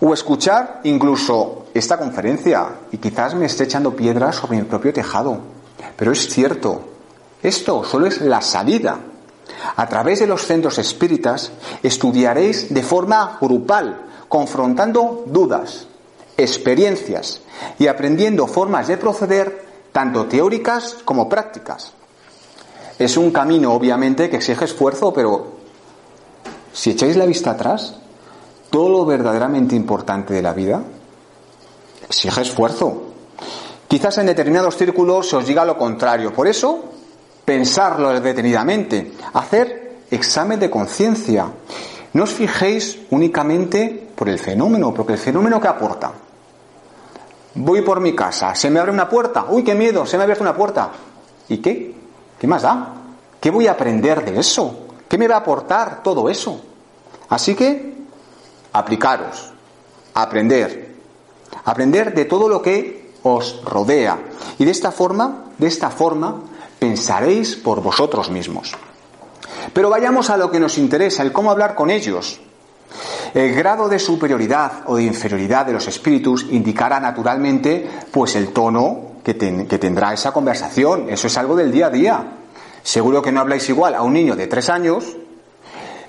o 0.00 0.14
escuchar 0.14 0.80
incluso 0.84 1.66
esta 1.74 1.98
conferencia 1.98 2.66
y 2.92 2.98
quizás 2.98 3.34
me 3.34 3.46
esté 3.46 3.64
echando 3.64 3.94
piedras 3.94 4.36
sobre 4.36 4.58
mi 4.58 4.64
propio 4.64 4.92
tejado. 4.92 5.38
Pero 5.96 6.12
es 6.12 6.28
cierto, 6.28 6.82
esto 7.42 7.84
solo 7.84 8.06
es 8.06 8.20
la 8.20 8.40
salida. 8.40 8.98
A 9.76 9.86
través 9.88 10.20
de 10.20 10.26
los 10.26 10.46
centros 10.46 10.78
espíritas 10.78 11.52
estudiaréis 11.82 12.72
de 12.72 12.82
forma 12.82 13.38
grupal, 13.40 14.06
confrontando 14.28 15.24
dudas, 15.26 15.86
experiencias 16.42 17.40
y 17.78 17.86
aprendiendo 17.86 18.46
formas 18.46 18.88
de 18.88 18.96
proceder 18.96 19.64
tanto 19.92 20.26
teóricas 20.26 20.96
como 21.04 21.28
prácticas. 21.28 21.92
Es 22.98 23.16
un 23.16 23.30
camino, 23.30 23.72
obviamente, 23.72 24.28
que 24.30 24.36
exige 24.36 24.64
esfuerzo, 24.64 25.12
pero 25.12 25.52
si 26.72 26.90
echáis 26.90 27.16
la 27.16 27.26
vista 27.26 27.52
atrás, 27.52 27.96
todo 28.70 28.88
lo 28.88 29.04
verdaderamente 29.04 29.76
importante 29.76 30.34
de 30.34 30.42
la 30.42 30.52
vida 30.52 30.82
exige 32.08 32.40
esfuerzo. 32.40 33.02
Quizás 33.88 34.16
en 34.18 34.26
determinados 34.26 34.76
círculos 34.76 35.28
se 35.28 35.36
os 35.36 35.46
diga 35.46 35.64
lo 35.64 35.76
contrario. 35.76 36.32
Por 36.32 36.48
eso, 36.48 36.84
pensarlo 37.44 38.18
detenidamente, 38.20 39.12
hacer 39.34 40.04
examen 40.10 40.58
de 40.58 40.70
conciencia. 40.70 41.50
No 42.14 42.24
os 42.24 42.30
fijéis 42.30 43.00
únicamente 43.10 44.08
por 44.14 44.28
el 44.28 44.38
fenómeno, 44.38 44.94
porque 44.94 45.12
el 45.14 45.18
fenómeno 45.18 45.60
que 45.60 45.68
aporta. 45.68 46.12
Voy 47.54 47.82
por 47.82 48.00
mi 48.00 48.14
casa, 48.14 48.54
se 48.54 48.70
me 48.70 48.80
abre 48.80 48.92
una 48.92 49.08
puerta, 49.08 49.46
uy, 49.48 49.62
qué 49.62 49.74
miedo, 49.74 50.06
se 50.06 50.16
me 50.16 50.22
ha 50.22 50.24
abierto 50.24 50.42
una 50.42 50.56
puerta. 50.56 50.90
¿Y 51.48 51.58
qué? 51.58 51.94
¿Qué 52.38 52.46
más 52.46 52.62
da? 52.62 52.94
¿Qué 53.40 53.50
voy 53.50 53.66
a 53.66 53.72
aprender 53.72 54.24
de 54.24 54.40
eso? 54.40 54.86
¿Qué 55.08 55.18
me 55.18 55.28
va 55.28 55.36
a 55.36 55.38
aportar 55.38 56.02
todo 56.02 56.30
eso? 56.30 56.60
Así 57.28 57.54
que, 57.54 57.94
aplicaros, 58.72 59.52
aprender, 60.14 60.94
aprender 61.64 62.14
de 62.14 62.24
todo 62.24 62.48
lo 62.48 62.62
que 62.62 63.12
os 63.22 63.62
rodea. 63.64 64.18
Y 64.58 64.64
de 64.64 64.70
esta 64.70 64.90
forma, 64.90 65.44
de 65.58 65.66
esta 65.66 65.90
forma, 65.90 66.42
pensaréis 66.78 67.56
por 67.56 67.82
vosotros 67.82 68.30
mismos. 68.30 68.72
Pero 69.72 69.90
vayamos 69.90 70.30
a 70.30 70.36
lo 70.36 70.50
que 70.50 70.60
nos 70.60 70.78
interesa, 70.78 71.22
el 71.22 71.32
cómo 71.32 71.50
hablar 71.50 71.74
con 71.74 71.90
ellos. 71.90 72.40
El 73.34 73.54
grado 73.54 73.88
de 73.88 73.98
superioridad 73.98 74.82
o 74.86 74.96
de 74.96 75.04
inferioridad 75.04 75.66
de 75.66 75.72
los 75.72 75.86
espíritus 75.88 76.46
indicará 76.50 77.00
naturalmente 77.00 77.88
pues 78.10 78.36
el 78.36 78.48
tono 78.52 79.12
que, 79.24 79.34
tendrá 79.34 80.12
esa 80.12 80.32
conversación. 80.32 81.08
Eso 81.08 81.26
es 81.26 81.36
algo 81.38 81.56
del 81.56 81.72
día 81.72 81.86
a 81.86 81.90
día. 81.90 82.24
Seguro 82.82 83.22
que 83.22 83.32
no 83.32 83.40
habláis 83.40 83.68
igual 83.68 83.94
a 83.94 84.02
un 84.02 84.12
niño 84.12 84.36
de 84.36 84.48
tres 84.48 84.68
años 84.68 85.16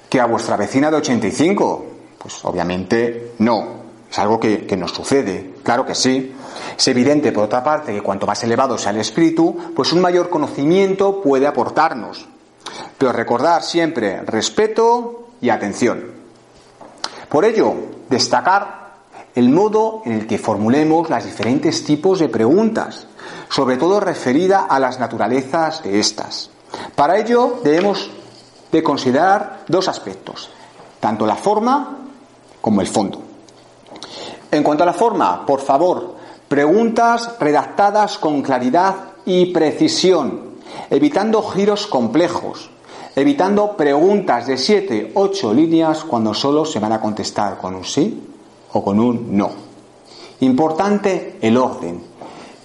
que 0.10 0.20
a 0.20 0.26
vuestra 0.26 0.58
vecina 0.58 0.92
de 0.92 0.98
85. 0.98 1.86
Pues 2.18 2.44
obviamente 2.44 3.34
no. 3.40 3.84
Es 4.12 4.20
algo 4.20 4.40
que, 4.40 4.66
que, 4.66 4.78
nos 4.78 4.92
sucede. 4.92 5.56
Claro 5.64 5.86
que 5.86 5.96
sí. 5.96 6.36
Es 6.78 6.88
evidente, 6.88 7.32
por 7.32 7.46
otra 7.46 7.64
parte, 7.64 7.94
que 7.94 8.02
cuanto 8.02 8.28
más 8.28 8.44
elevado 8.44 8.78
sea 8.78 8.92
el 8.92 9.00
espíritu, 9.00 9.58
pues 9.76 9.92
un 9.92 10.02
mayor 10.02 10.30
conocimiento 10.30 11.22
puede 11.22 11.48
aportarnos. 11.48 12.28
Pero 12.98 13.12
recordar 13.12 13.64
siempre 13.64 14.22
respeto 14.22 15.30
y 15.42 15.50
atención. 15.50 16.23
Por 17.34 17.46
ello, 17.46 17.74
destacar 18.12 18.94
el 19.34 19.50
modo 19.50 20.04
en 20.06 20.12
el 20.12 20.28
que 20.28 20.38
formulemos 20.38 21.10
los 21.10 21.26
diferentes 21.26 21.84
tipos 21.84 22.20
de 22.20 22.30
preguntas, 22.30 23.08
sobre 23.50 23.78
todo 23.78 24.00
referida 24.00 24.68
a 24.70 24.80
las 24.80 25.00
naturalezas 25.00 25.82
de 25.82 26.00
estas. 26.00 26.52
Para 26.94 27.18
ello 27.18 27.60
debemos 27.64 28.12
de 28.72 28.84
considerar 28.84 29.64
dos 29.68 29.88
aspectos, 29.88 30.52
tanto 31.00 31.26
la 31.26 31.36
forma 31.36 31.98
como 32.62 32.82
el 32.82 32.88
fondo. 32.88 33.20
En 34.52 34.62
cuanto 34.62 34.84
a 34.84 34.86
la 34.86 34.94
forma, 34.94 35.44
por 35.44 35.62
favor, 35.62 36.14
preguntas 36.48 37.32
redactadas 37.40 38.20
con 38.20 38.44
claridad 38.44 38.96
y 39.26 39.48
precisión, 39.48 40.60
evitando 40.92 41.42
giros 41.42 41.88
complejos, 41.88 42.70
evitando 43.16 43.78
preguntas 43.78 44.48
de 44.48 44.58
siete, 44.58 45.12
ocho 45.16 45.54
líneas 45.54 46.04
cuando 46.04 46.34
solo 46.34 46.66
se 46.66 46.80
van 46.80 46.94
a 46.94 47.02
contestar 47.02 47.58
con 47.58 47.76
un 47.76 47.86
sí 47.86 48.30
o 48.74 48.84
con 48.84 49.00
un 49.00 49.38
no. 49.38 49.52
Importante 50.40 51.38
el 51.42 51.58
orden, 51.58 52.04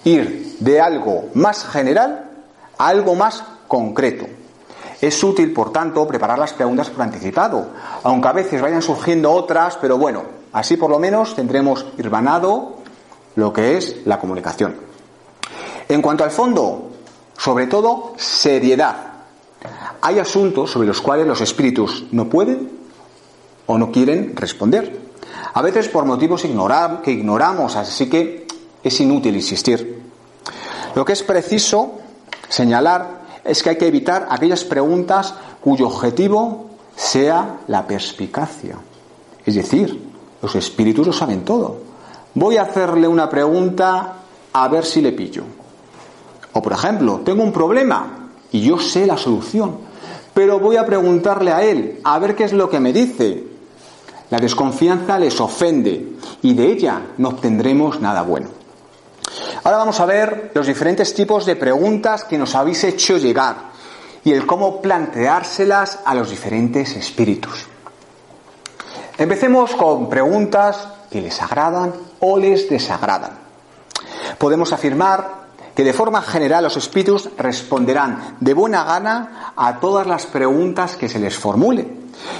ir 0.03 0.57
de 0.59 0.81
algo 0.81 1.25
más 1.35 1.65
general 1.65 2.31
a 2.77 2.87
algo 2.87 3.15
más 3.15 3.43
concreto. 3.67 4.25
Es 5.01 5.23
útil, 5.23 5.53
por 5.53 5.71
tanto, 5.71 6.05
preparar 6.07 6.37
las 6.37 6.53
preguntas 6.53 6.89
por 6.89 7.03
anticipado, 7.03 7.67
aunque 8.03 8.27
a 8.27 8.33
veces 8.33 8.61
vayan 8.61 8.81
surgiendo 8.81 9.31
otras, 9.31 9.77
pero 9.77 9.97
bueno, 9.97 10.23
así 10.51 10.75
por 10.75 10.89
lo 10.89 10.99
menos 10.99 11.35
tendremos 11.35 11.85
irvanado 11.97 12.79
lo 13.35 13.53
que 13.53 13.77
es 13.77 14.05
la 14.05 14.19
comunicación. 14.19 14.75
En 15.87 16.01
cuanto 16.01 16.23
al 16.23 16.31
fondo, 16.31 16.89
sobre 17.37 17.67
todo, 17.67 18.13
seriedad. 18.17 19.08
Hay 20.01 20.19
asuntos 20.19 20.71
sobre 20.71 20.87
los 20.87 21.01
cuales 21.01 21.27
los 21.27 21.41
espíritus 21.41 22.05
no 22.11 22.29
pueden 22.29 22.69
o 23.65 23.77
no 23.77 23.91
quieren 23.91 24.35
responder. 24.35 25.09
A 25.53 25.61
veces 25.61 25.89
por 25.89 26.05
motivos 26.05 26.43
que 27.03 27.11
ignoramos, 27.11 27.75
así 27.75 28.09
que 28.09 28.47
es 28.83 29.01
inútil 29.01 29.35
insistir. 29.35 30.01
Lo 30.95 31.03
que 31.03 31.13
es 31.13 31.23
preciso 31.23 31.99
señalar 32.47 33.19
es 33.43 33.61
que 33.61 33.71
hay 33.71 33.77
que 33.77 33.87
evitar 33.87 34.27
aquellas 34.29 34.63
preguntas 34.63 35.33
cuyo 35.61 35.87
objetivo 35.87 36.69
sea 36.95 37.59
la 37.67 37.85
perspicacia. 37.85 38.77
Es 39.45 39.55
decir, 39.55 40.09
los 40.41 40.55
espíritus 40.55 41.07
lo 41.07 41.13
saben 41.13 41.43
todo. 41.43 41.77
Voy 42.33 42.57
a 42.57 42.63
hacerle 42.63 43.07
una 43.07 43.29
pregunta 43.29 44.13
a 44.53 44.67
ver 44.67 44.85
si 44.85 45.01
le 45.01 45.11
pillo. 45.11 45.43
O 46.53 46.61
por 46.61 46.73
ejemplo, 46.73 47.21
tengo 47.23 47.43
un 47.43 47.51
problema 47.51 48.29
y 48.51 48.61
yo 48.61 48.79
sé 48.79 49.05
la 49.05 49.17
solución 49.17 49.88
pero 50.39 50.57
voy 50.57 50.77
a 50.77 50.85
preguntarle 50.85 51.51
a 51.51 51.63
él, 51.63 51.99
a 52.01 52.17
ver 52.17 52.33
qué 52.33 52.45
es 52.45 52.53
lo 52.53 52.69
que 52.69 52.79
me 52.79 52.93
dice. 52.93 53.43
La 54.29 54.39
desconfianza 54.39 55.19
les 55.19 55.37
ofende 55.41 56.13
y 56.41 56.53
de 56.53 56.65
ella 56.65 57.07
no 57.17 57.27
obtendremos 57.27 57.99
nada 57.99 58.21
bueno. 58.21 58.47
Ahora 59.65 59.79
vamos 59.79 59.99
a 59.99 60.05
ver 60.05 60.51
los 60.53 60.65
diferentes 60.65 61.13
tipos 61.13 61.45
de 61.45 61.57
preguntas 61.57 62.23
que 62.23 62.37
nos 62.37 62.55
habéis 62.55 62.85
hecho 62.85 63.17
llegar 63.17 63.71
y 64.23 64.31
el 64.31 64.47
cómo 64.47 64.81
planteárselas 64.81 65.99
a 66.05 66.15
los 66.15 66.29
diferentes 66.29 66.95
espíritus. 66.95 67.67
Empecemos 69.17 69.75
con 69.75 70.07
preguntas 70.07 70.87
que 71.11 71.19
les 71.19 71.41
agradan 71.41 71.91
o 72.21 72.37
les 72.37 72.69
desagradan. 72.69 73.31
Podemos 74.37 74.71
afirmar 74.71 75.38
que 75.79 75.85
de 75.85 75.93
forma 75.93 76.21
general 76.21 76.65
los 76.65 76.75
espíritus 76.75 77.29
responderán 77.37 78.35
de 78.41 78.53
buena 78.53 78.83
gana 78.83 79.53
a 79.55 79.79
todas 79.79 80.05
las 80.05 80.25
preguntas 80.25 80.97
que 80.97 81.07
se 81.07 81.19
les 81.19 81.37
formule, 81.37 81.87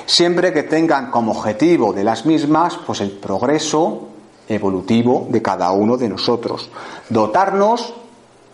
siempre 0.06 0.52
que 0.52 0.64
tengan 0.64 1.10
como 1.10 1.32
objetivo 1.32 1.94
de 1.94 2.04
las 2.04 2.26
mismas 2.26 2.78
pues 2.86 3.00
el 3.00 3.12
progreso 3.12 4.10
evolutivo 4.46 5.26
de 5.30 5.42
cada 5.42 5.72
uno 5.72 5.96
de 5.96 6.10
nosotros, 6.10 6.70
dotarnos 7.08 7.94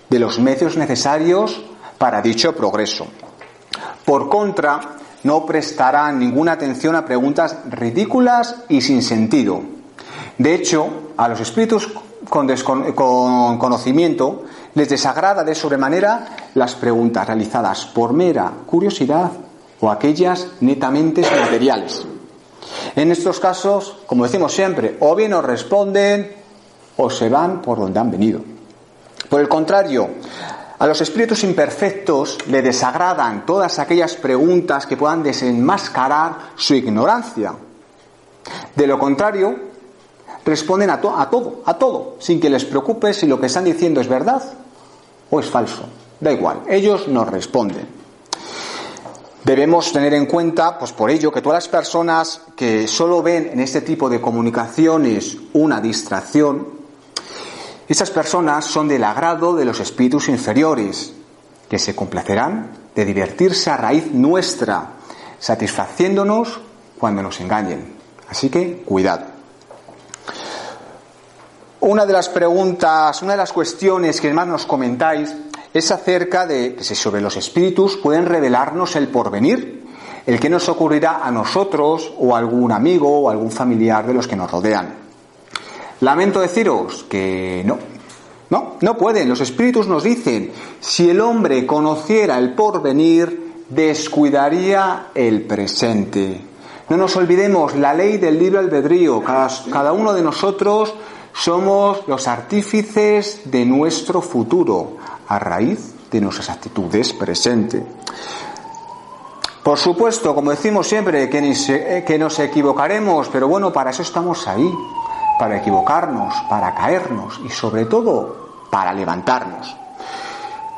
de 0.07 0.19
los 0.19 0.37
medios 0.37 0.77
necesarios 0.77 1.63
para 1.97 2.21
dicho 2.21 2.55
progreso. 2.55 3.07
Por 4.05 4.29
contra, 4.29 4.97
no 5.23 5.47
prestarán 5.47 6.19
ninguna 6.19 6.51
atención 6.51 6.95
a 6.95 7.05
preguntas 7.05 7.57
ridículas 7.71 8.57
y 8.69 8.81
sin 8.81 9.01
sentido. 9.01 9.63
De 10.37 10.53
hecho, 10.53 10.87
a 11.17 11.27
los 11.27 11.39
espíritus 11.39 11.89
con, 12.29 12.47
con, 12.93 13.57
conocimiento 13.57 14.43
les 14.73 14.89
desagrada 14.89 15.43
de 15.43 15.55
sobremanera 15.55 16.27
las 16.53 16.75
preguntas 16.75 17.25
realizadas 17.27 17.85
por 17.85 18.13
mera 18.13 18.51
curiosidad 18.65 19.31
o 19.79 19.89
aquellas 19.89 20.47
netamente 20.61 21.21
materiales. 21.21 22.05
En 22.95 23.11
estos 23.11 23.39
casos, 23.39 23.97
como 24.05 24.23
decimos 24.23 24.53
siempre, 24.53 24.97
o 24.99 25.15
bien 25.15 25.31
nos 25.31 25.45
responden 25.45 26.35
o 26.97 27.09
se 27.09 27.29
van 27.29 27.61
por 27.61 27.79
donde 27.79 27.99
han 27.99 28.11
venido. 28.11 28.41
Por 29.29 29.41
el 29.41 29.49
contrario, 29.49 30.09
a 30.77 30.87
los 30.87 30.99
espíritus 31.01 31.43
imperfectos 31.43 32.37
le 32.47 32.61
desagradan 32.61 33.45
todas 33.45 33.79
aquellas 33.79 34.15
preguntas 34.15 34.85
que 34.85 34.97
puedan 34.97 35.23
desenmascarar 35.23 36.51
su 36.55 36.75
ignorancia. 36.75 37.53
De 38.75 38.87
lo 38.87 38.99
contrario, 38.99 39.64
responden 40.45 40.89
a, 40.89 40.93
a, 40.93 41.29
todo, 41.29 41.61
a 41.65 41.73
todo, 41.77 42.15
sin 42.19 42.39
que 42.39 42.49
les 42.49 42.63
preocupe 42.65 43.13
si 43.13 43.25
lo 43.25 43.39
que 43.39 43.47
están 43.47 43.65
diciendo 43.65 43.99
es 43.99 44.07
verdad 44.07 44.43
o 45.29 45.39
es 45.39 45.47
falso. 45.47 45.83
Da 46.19 46.31
igual, 46.31 46.61
ellos 46.69 47.07
nos 47.07 47.27
responden. 47.27 47.87
Debemos 49.43 49.91
tener 49.91 50.13
en 50.13 50.25
cuenta, 50.25 50.79
pues 50.79 50.91
por 50.91 51.11
ello, 51.11 51.31
que 51.31 51.41
todas 51.41 51.65
las 51.65 51.67
personas 51.67 52.41
que 52.55 52.87
solo 52.87 53.21
ven 53.21 53.49
en 53.53 53.59
este 53.59 53.81
tipo 53.81 54.09
de 54.09 54.19
comunicaciones 54.19 55.37
una 55.53 55.79
distracción, 55.81 56.67
esas 57.87 58.09
personas 58.09 58.65
son 58.65 58.87
del 58.87 59.03
agrado 59.03 59.55
de 59.55 59.65
los 59.65 59.79
espíritus 59.79 60.29
inferiores, 60.29 61.13
que 61.69 61.77
se 61.77 61.95
complacerán 61.95 62.71
de 62.95 63.05
divertirse 63.05 63.69
a 63.69 63.77
raíz 63.77 64.11
nuestra, 64.11 64.93
satisfaciéndonos 65.39 66.59
cuando 66.97 67.21
nos 67.21 67.39
engañen. 67.39 67.93
Así 68.27 68.49
que 68.49 68.81
cuidado. 68.83 69.34
Una 71.85 72.07
de 72.07 72.13
las 72.13 72.29
preguntas, 72.29 73.21
una 73.21 73.33
de 73.33 73.37
las 73.37 73.53
cuestiones 73.53 74.19
que 74.19 74.33
más 74.33 74.47
nos 74.47 74.65
comentáis 74.65 75.31
es 75.71 75.91
acerca 75.91 76.47
de 76.47 76.77
si 76.79 76.95
sobre 76.95 77.21
los 77.21 77.37
espíritus 77.37 77.97
pueden 77.97 78.25
revelarnos 78.25 78.95
el 78.95 79.07
porvenir, 79.07 79.85
el 80.25 80.39
que 80.39 80.49
nos 80.49 80.67
ocurrirá 80.67 81.23
a 81.23 81.29
nosotros 81.29 82.11
o 82.17 82.35
a 82.35 82.39
algún 82.39 82.71
amigo 82.71 83.19
o 83.19 83.29
algún 83.29 83.51
familiar 83.51 84.07
de 84.07 84.15
los 84.15 84.27
que 84.27 84.35
nos 84.35 84.49
rodean. 84.49 84.95
Lamento 85.99 86.41
deciros 86.41 87.05
que 87.07 87.61
no, 87.63 87.77
no, 88.49 88.77
no 88.81 88.97
pueden. 88.97 89.29
Los 89.29 89.41
espíritus 89.41 89.87
nos 89.87 90.01
dicen, 90.01 90.53
si 90.79 91.11
el 91.11 91.21
hombre 91.21 91.67
conociera 91.67 92.39
el 92.39 92.55
porvenir, 92.55 93.61
descuidaría 93.69 95.09
el 95.13 95.43
presente. 95.43 96.41
No 96.89 96.97
nos 96.97 97.15
olvidemos 97.15 97.75
la 97.75 97.93
ley 97.93 98.17
del 98.17 98.39
libre 98.39 98.57
albedrío. 98.57 99.21
Cada, 99.23 99.49
cada 99.71 99.93
uno 99.93 100.13
de 100.13 100.23
nosotros 100.23 100.95
somos 101.35 102.07
los 102.07 102.27
artífices 102.27 103.41
de 103.45 103.65
nuestro 103.65 104.21
futuro 104.21 104.97
a 105.27 105.37
raíz 105.37 105.93
de 106.09 106.21
nuestras 106.21 106.49
actitudes 106.49 107.11
presentes. 107.13 107.83
Por 109.61 109.77
supuesto, 109.77 110.33
como 110.33 110.51
decimos 110.51 110.87
siempre, 110.87 111.29
que, 111.29 111.39
eh, 111.39 112.03
que 112.05 112.17
nos 112.17 112.39
equivocaremos, 112.39 113.27
pero 113.29 113.47
bueno, 113.47 113.73
para 113.73 113.89
eso 113.89 114.03
estamos 114.03 114.47
ahí, 114.47 114.71
para 115.37 115.57
equivocarnos, 115.57 116.33
para 116.49 116.73
caernos 116.73 117.41
y 117.45 117.49
sobre 117.49 117.85
todo 117.85 118.67
para 118.69 118.93
levantarnos. 118.93 119.75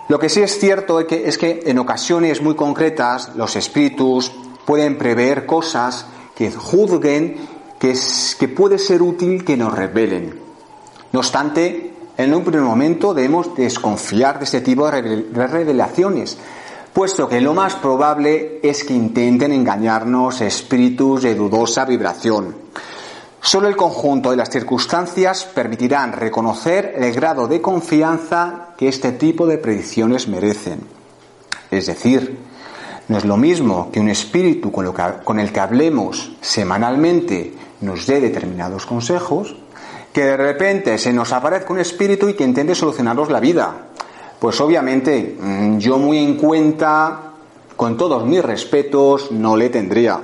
Lo 0.08 0.18
que 0.18 0.30
sí 0.30 0.42
es 0.42 0.58
cierto 0.58 1.00
es 1.02 1.06
que, 1.06 1.28
es 1.28 1.38
que 1.38 1.64
en 1.66 1.78
ocasiones 1.80 2.42
muy 2.42 2.56
concretas 2.56 3.36
los 3.36 3.56
espíritus 3.58 4.32
pueden 4.66 4.98
prever 4.98 5.46
cosas 5.46 6.06
que 6.34 6.50
juzguen 6.50 7.46
que, 7.78 7.92
es, 7.92 8.36
que 8.40 8.48
puede 8.48 8.80
ser 8.80 9.02
útil 9.02 9.44
que 9.44 9.58
nos 9.58 9.74
revelen. 9.74 10.47
No 11.12 11.20
obstante, 11.20 11.94
en 12.18 12.34
un 12.34 12.44
primer 12.44 12.62
momento 12.62 13.14
debemos 13.14 13.56
desconfiar 13.56 14.40
de 14.40 14.46
este 14.46 14.62
tipo 14.62 14.90
de 14.90 15.48
revelaciones, 15.48 16.38
puesto 16.94 17.30
que 17.30 17.42
lo 17.42 17.54
más 17.54 17.76
probable 17.76 18.60
es 18.64 18.84
que 18.84 18.94
intenten 18.94 19.52
engañarnos 19.52 20.42
espíritus 20.42 21.24
de 21.24 21.36
dudosa 21.36 21.86
vibración. 21.86 22.56
Solo 23.40 23.68
el 23.68 23.78
conjunto 23.78 24.32
de 24.32 24.38
las 24.38 24.50
circunstancias 24.50 25.46
permitirán 25.46 26.12
reconocer 26.12 26.96
el 26.98 27.14
grado 27.14 27.48
de 27.48 27.62
confianza 27.62 28.70
que 28.78 28.88
este 28.88 29.12
tipo 29.12 29.46
de 29.46 29.60
predicciones 29.60 30.28
merecen. 30.28 30.82
Es 31.70 31.86
decir, 31.86 32.40
no 33.08 33.18
es 33.18 33.26
lo 33.26 33.38
mismo 33.38 33.90
que 33.92 34.00
un 34.00 34.10
espíritu 34.10 34.72
con, 34.72 34.92
con 35.24 35.40
el 35.40 35.54
que 35.54 35.60
hablemos 35.60 36.36
semanalmente 36.42 37.54
nos 37.80 38.08
dé 38.08 38.20
determinados 38.20 38.86
consejos, 38.86 39.56
que 40.18 40.26
de 40.26 40.36
repente 40.36 40.98
se 40.98 41.14
nos 41.14 41.32
aparezca 41.32 41.72
un 41.72 41.78
espíritu 41.78 42.28
y 42.28 42.34
que 42.34 42.44
intente 42.44 42.74
solucionarnos 42.74 43.30
la 43.30 43.40
vida. 43.40 43.90
Pues 44.40 44.60
obviamente 44.60 45.38
mm, 45.40 45.78
yo 45.78 46.00
muy 46.00 46.18
en 46.18 46.38
cuenta, 46.38 47.34
con 47.76 47.96
todos 47.96 48.26
mis 48.26 48.44
respetos, 48.44 49.32
no 49.32 49.56
le 49.56 49.70
tendría. 49.70 50.20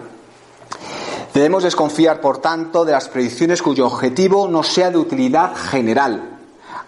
Debemos 1.31 1.61
desconfiar, 1.61 2.21
por 2.21 2.39
tanto, 2.39 2.83
de 2.85 2.93
las 2.93 3.07
predicciones 3.07 3.61
cuyo 3.61 3.85
objetivo 3.85 4.47
no 4.47 4.63
sea 4.63 4.89
de 4.89 4.97
utilidad 4.97 5.55
general. 5.55 6.39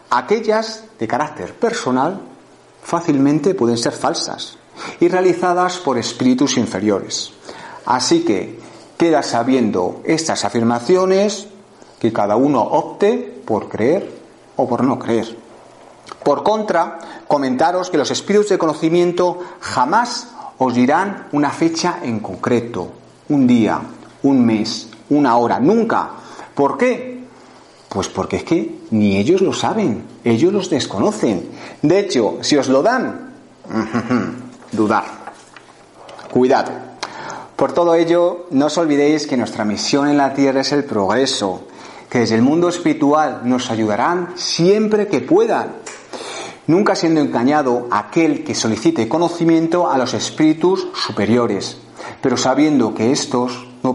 Aquellas 0.09 0.85
de 0.97 1.07
carácter 1.07 1.53
personal 1.53 2.19
fácilmente 2.81 3.53
pueden 3.53 3.77
ser 3.77 3.93
falsas 3.93 4.57
y 4.99 5.09
realizadas 5.09 5.77
por 5.77 5.99
espíritus 5.99 6.57
inferiores. 6.57 7.33
Así 7.85 8.25
que 8.25 8.59
queda 8.97 9.21
sabiendo 9.21 10.01
estas 10.05 10.43
afirmaciones 10.43 11.49
que 12.05 12.13
cada 12.13 12.35
uno 12.35 12.61
opte 12.61 13.41
por 13.45 13.67
creer 13.67 14.11
o 14.55 14.67
por 14.67 14.83
no 14.83 14.99
creer. 14.99 15.35
Por 16.23 16.43
contra, 16.43 16.99
comentaros 17.27 17.89
que 17.89 17.97
los 17.97 18.11
espíritus 18.11 18.49
de 18.49 18.57
conocimiento 18.57 19.39
jamás 19.59 20.27
os 20.57 20.73
dirán 20.73 21.27
una 21.31 21.49
fecha 21.49 21.99
en 22.03 22.19
concreto, 22.19 22.89
un 23.29 23.47
día, 23.47 23.81
un 24.21 24.45
mes, 24.45 24.87
una 25.09 25.37
hora, 25.37 25.59
nunca. 25.59 26.09
¿Por 26.53 26.77
qué? 26.77 27.23
Pues 27.89 28.07
porque 28.07 28.37
es 28.37 28.43
que 28.43 28.79
ni 28.91 29.17
ellos 29.17 29.41
lo 29.41 29.53
saben, 29.53 30.03
ellos 30.23 30.53
los 30.53 30.69
desconocen. 30.69 31.49
De 31.81 31.99
hecho, 31.99 32.37
si 32.41 32.55
os 32.55 32.69
lo 32.69 32.83
dan, 32.83 33.33
dudar. 34.71 35.05
Cuidado. 36.31 36.71
Por 37.55 37.71
todo 37.71 37.95
ello, 37.95 38.47
no 38.51 38.65
os 38.65 38.77
olvidéis 38.77 39.25
que 39.25 39.37
nuestra 39.37 39.63
misión 39.63 40.09
en 40.09 40.17
la 40.17 40.33
Tierra 40.33 40.61
es 40.61 40.73
el 40.73 40.83
progreso, 40.83 41.61
desde 42.19 42.35
el 42.35 42.41
mundo 42.41 42.69
espiritual 42.69 43.41
nos 43.43 43.69
ayudarán 43.71 44.33
siempre 44.35 45.07
que 45.07 45.21
puedan, 45.21 45.75
nunca 46.67 46.95
siendo 46.95 47.21
engañado 47.21 47.87
aquel 47.91 48.43
que 48.43 48.55
solicite 48.55 49.07
conocimiento 49.07 49.89
a 49.89 49.97
los 49.97 50.13
espíritus 50.13 50.87
superiores, 50.93 51.77
pero 52.21 52.37
sabiendo 52.37 52.93
que 52.93 53.11
estos 53.11 53.67
no, 53.83 53.93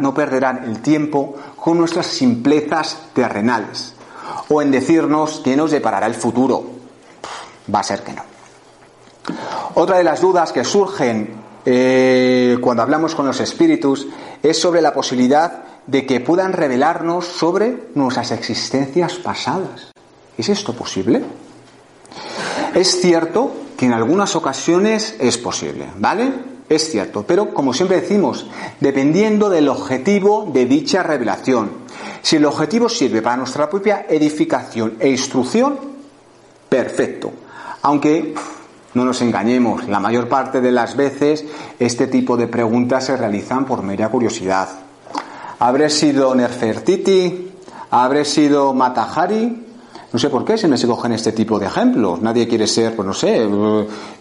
no 0.00 0.14
perderán 0.14 0.64
el 0.64 0.80
tiempo 0.80 1.36
con 1.56 1.78
nuestras 1.78 2.06
simplezas 2.06 3.08
terrenales, 3.14 3.94
o 4.48 4.60
en 4.60 4.70
decirnos 4.70 5.40
que 5.44 5.56
nos 5.56 5.70
deparará 5.70 6.06
el 6.06 6.14
futuro. 6.14 6.64
Va 7.72 7.80
a 7.80 7.84
ser 7.84 8.02
que 8.02 8.12
no. 8.12 8.22
Otra 9.74 9.98
de 9.98 10.04
las 10.04 10.20
dudas 10.20 10.52
que 10.52 10.64
surgen 10.64 11.34
eh, 11.64 12.58
cuando 12.60 12.82
hablamos 12.82 13.14
con 13.14 13.26
los 13.26 13.38
espíritus 13.40 14.08
es 14.42 14.60
sobre 14.60 14.82
la 14.82 14.92
posibilidad 14.92 15.69
de 15.90 16.06
que 16.06 16.20
puedan 16.20 16.52
revelarnos 16.52 17.26
sobre 17.26 17.88
nuestras 17.94 18.30
existencias 18.32 19.14
pasadas. 19.14 19.92
¿Es 20.38 20.48
esto 20.48 20.72
posible? 20.72 21.22
Es 22.74 23.00
cierto 23.00 23.52
que 23.76 23.86
en 23.86 23.92
algunas 23.92 24.36
ocasiones 24.36 25.16
es 25.18 25.36
posible, 25.38 25.86
¿vale? 25.96 26.50
es 26.70 26.88
cierto, 26.88 27.24
pero 27.26 27.52
como 27.52 27.74
siempre 27.74 28.00
decimos, 28.00 28.46
dependiendo 28.78 29.50
del 29.50 29.68
objetivo 29.68 30.48
de 30.52 30.66
dicha 30.66 31.02
revelación. 31.02 31.68
Si 32.22 32.36
el 32.36 32.44
objetivo 32.44 32.88
sirve 32.88 33.22
para 33.22 33.36
nuestra 33.36 33.68
propia 33.68 34.06
edificación 34.08 34.94
e 35.00 35.08
instrucción, 35.08 35.76
perfecto. 36.68 37.32
Aunque 37.82 38.34
no 38.94 39.04
nos 39.04 39.20
engañemos, 39.20 39.88
la 39.88 39.98
mayor 39.98 40.28
parte 40.28 40.60
de 40.60 40.70
las 40.70 40.96
veces 40.96 41.44
este 41.80 42.06
tipo 42.06 42.36
de 42.36 42.46
preguntas 42.46 43.06
se 43.06 43.16
realizan 43.16 43.64
por 43.64 43.82
mera 43.82 44.08
curiosidad. 44.08 44.68
¿Habré 45.60 45.90
sido 45.90 46.34
Nerfertiti? 46.34 47.50
¿Habré 47.90 48.24
sido 48.24 48.72
Matahari? 48.72 49.66
No 50.10 50.18
sé 50.18 50.30
por 50.30 50.42
qué 50.42 50.56
se 50.56 50.66
me 50.68 50.78
se 50.78 50.86
cogen 50.86 51.12
este 51.12 51.32
tipo 51.32 51.58
de 51.58 51.66
ejemplos. 51.66 52.22
Nadie 52.22 52.48
quiere 52.48 52.66
ser, 52.66 52.96
pues 52.96 53.06
no 53.06 53.12
sé, 53.12 53.46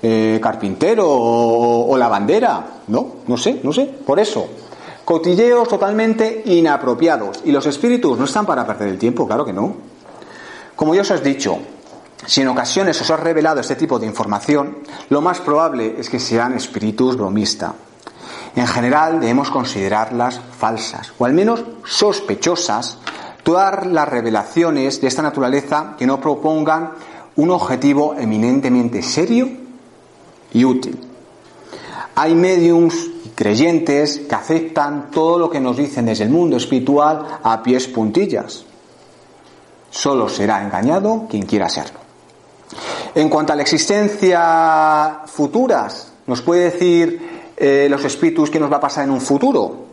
eh, 0.04 0.38
carpintero 0.44 1.08
o, 1.10 1.90
o 1.90 1.98
lavandera. 1.98 2.82
No, 2.90 3.08
no 3.26 3.38
sé, 3.38 3.62
no 3.64 3.72
sé. 3.72 3.86
Por 3.86 4.20
eso, 4.20 4.48
cotilleos 5.06 5.70
totalmente 5.70 6.44
inapropiados. 6.46 7.40
Y 7.46 7.54
los 7.54 7.66
espíritus 7.68 8.18
no 8.18 8.26
están 8.26 8.46
para 8.46 8.68
perder 8.68 8.90
el 8.90 8.98
tiempo, 8.98 9.26
claro 9.26 9.46
que 9.46 9.54
no. 9.54 9.76
Como 10.76 10.94
ya 10.94 11.04
os 11.04 11.12
he 11.12 11.22
dicho, 11.22 11.58
si 12.26 12.42
en 12.42 12.50
ocasiones 12.50 13.00
os 13.00 13.10
ha 13.12 13.18
revelado 13.18 13.62
este 13.62 13.78
tipo 13.78 13.98
de 13.98 14.06
información, 14.06 14.80
lo 15.10 15.22
más 15.22 15.40
probable 15.40 15.96
es 15.98 16.10
que 16.10 16.20
sean 16.20 16.54
espíritus 16.54 17.16
bromista. 17.16 17.74
En 18.60 18.68
general 18.68 19.22
debemos 19.22 19.50
considerarlas 19.50 20.42
falsas, 20.58 21.14
o 21.18 21.24
al 21.24 21.32
menos 21.32 21.64
sospechosas, 21.86 22.98
todas 23.42 23.88
las 23.88 24.06
revelaciones 24.06 25.00
de 25.00 25.08
esta 25.08 25.22
naturaleza 25.22 25.96
que 25.98 26.06
no 26.06 26.20
propongan 26.20 26.92
un 27.38 27.52
objetivo 27.52 28.16
eminentemente 28.20 29.02
serio 29.02 29.48
y 30.52 30.66
útil. 30.66 31.00
Hay 32.16 32.36
mediums 32.36 32.96
y 33.24 33.30
creyentes 33.30 34.20
que 34.28 34.36
aceptan 34.36 35.10
todo 35.10 35.40
lo 35.40 35.50
que 35.50 35.62
nos 35.62 35.78
dicen 35.78 36.08
desde 36.08 36.26
el 36.26 36.30
mundo 36.30 36.58
espiritual 36.58 37.40
a 37.42 37.64
pies 37.64 37.88
puntillas. 37.88 38.66
Solo 39.90 40.28
será 40.28 40.62
engañado 40.62 41.28
quien 41.30 41.46
quiera 41.46 41.70
serlo. 41.70 42.00
En 43.16 43.30
cuanto 43.30 43.54
a 43.54 43.56
la 43.56 43.62
existencia 43.62 45.22
futuras, 45.28 46.12
¿nos 46.28 46.42
puede 46.42 46.72
decir 46.72 47.39
eh, 47.60 47.88
los 47.90 48.04
espíritus 48.06 48.50
qué 48.50 48.60
nos 48.60 48.72
va 48.72 48.78
a 48.78 48.82
pasar 48.82 49.04
en 49.04 49.12
un 49.12 49.22
futuro? 49.22 49.90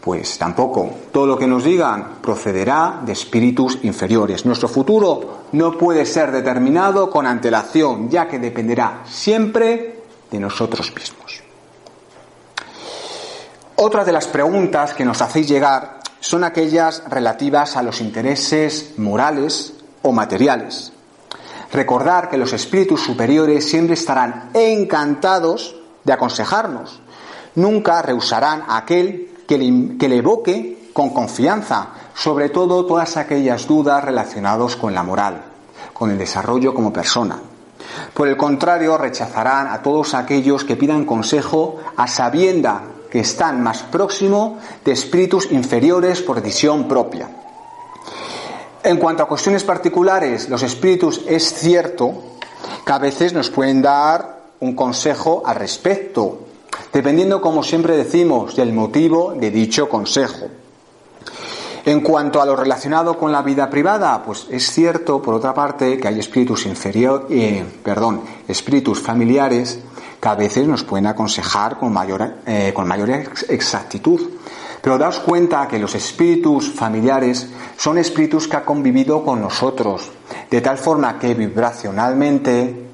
Pues 0.00 0.36
tampoco. 0.38 0.90
Todo 1.12 1.26
lo 1.26 1.38
que 1.38 1.46
nos 1.46 1.64
digan 1.64 2.16
procederá 2.20 3.00
de 3.04 3.12
espíritus 3.12 3.78
inferiores. 3.82 4.44
Nuestro 4.44 4.68
futuro 4.68 5.44
no 5.52 5.78
puede 5.78 6.04
ser 6.04 6.30
determinado 6.30 7.10
con 7.10 7.26
antelación, 7.26 8.10
ya 8.10 8.28
que 8.28 8.38
dependerá 8.38 9.02
siempre 9.06 10.02
de 10.30 10.40
nosotros 10.40 10.92
mismos. 10.94 11.42
Otra 13.76 14.04
de 14.04 14.12
las 14.12 14.26
preguntas 14.26 14.94
que 14.94 15.04
nos 15.04 15.20
hacéis 15.20 15.48
llegar 15.48 16.00
son 16.20 16.44
aquellas 16.44 17.02
relativas 17.08 17.76
a 17.76 17.82
los 17.82 18.00
intereses 18.00 18.94
morales 18.98 19.74
o 20.02 20.12
materiales. 20.12 20.92
Recordar 21.72 22.30
que 22.30 22.38
los 22.38 22.52
espíritus 22.52 23.00
superiores 23.00 23.68
siempre 23.68 23.94
estarán 23.94 24.50
encantados 24.54 25.76
de 26.04 26.12
aconsejarnos. 26.12 27.00
Nunca 27.54 28.02
rehusarán 28.02 28.64
a 28.68 28.78
aquel 28.78 29.30
que 29.46 29.58
le, 29.58 29.96
que 29.96 30.08
le 30.08 30.18
evoque 30.18 30.90
con 30.92 31.10
confianza, 31.10 31.88
sobre 32.14 32.48
todo 32.48 32.86
todas 32.86 33.16
aquellas 33.16 33.66
dudas 33.66 34.04
relacionadas 34.04 34.76
con 34.76 34.94
la 34.94 35.02
moral, 35.02 35.42
con 35.92 36.10
el 36.10 36.18
desarrollo 36.18 36.72
como 36.72 36.92
persona. 36.92 37.40
Por 38.12 38.28
el 38.28 38.36
contrario, 38.36 38.96
rechazarán 38.96 39.68
a 39.68 39.82
todos 39.82 40.14
aquellos 40.14 40.64
que 40.64 40.76
pidan 40.76 41.04
consejo 41.04 41.80
a 41.96 42.06
sabienda 42.06 42.82
que 43.10 43.20
están 43.20 43.62
más 43.62 43.82
próximo 43.82 44.58
de 44.84 44.92
espíritus 44.92 45.50
inferiores 45.52 46.20
por 46.20 46.40
decisión 46.40 46.88
propia. 46.88 47.28
En 48.82 48.98
cuanto 48.98 49.22
a 49.22 49.28
cuestiones 49.28 49.64
particulares, 49.64 50.48
los 50.48 50.62
espíritus 50.62 51.22
es 51.26 51.54
cierto 51.54 52.14
que 52.84 52.92
a 52.92 52.98
veces 52.98 53.32
nos 53.32 53.50
pueden 53.50 53.82
dar 53.82 54.33
un 54.60 54.74
consejo 54.74 55.42
al 55.44 55.56
respecto, 55.56 56.40
dependiendo, 56.92 57.40
como 57.40 57.62
siempre 57.62 57.96
decimos, 57.96 58.56
del 58.56 58.72
motivo 58.72 59.34
de 59.36 59.50
dicho 59.50 59.88
consejo. 59.88 60.46
En 61.86 62.00
cuanto 62.00 62.40
a 62.40 62.46
lo 62.46 62.56
relacionado 62.56 63.18
con 63.18 63.30
la 63.30 63.42
vida 63.42 63.68
privada, 63.68 64.22
pues 64.24 64.46
es 64.50 64.70
cierto, 64.70 65.20
por 65.20 65.34
otra 65.34 65.52
parte, 65.52 65.98
que 65.98 66.08
hay 66.08 66.18
espíritus 66.18 66.64
inferior, 66.64 67.26
eh, 67.28 67.62
perdón, 67.82 68.22
espíritus 68.48 69.00
familiares 69.00 69.80
que 70.18 70.28
a 70.28 70.34
veces 70.34 70.66
nos 70.66 70.82
pueden 70.82 71.06
aconsejar 71.06 71.78
con 71.78 71.92
mayor, 71.92 72.36
eh, 72.46 72.72
con 72.74 72.88
mayor 72.88 73.10
exactitud. 73.50 74.18
Pero 74.80 74.96
daos 74.96 75.18
cuenta 75.18 75.68
que 75.68 75.78
los 75.78 75.94
espíritus 75.94 76.70
familiares 76.70 77.48
son 77.76 77.98
espíritus 77.98 78.48
que 78.48 78.56
han 78.56 78.64
convivido 78.64 79.22
con 79.22 79.42
nosotros, 79.42 80.10
de 80.50 80.60
tal 80.62 80.78
forma 80.78 81.18
que 81.18 81.34
vibracionalmente 81.34 82.84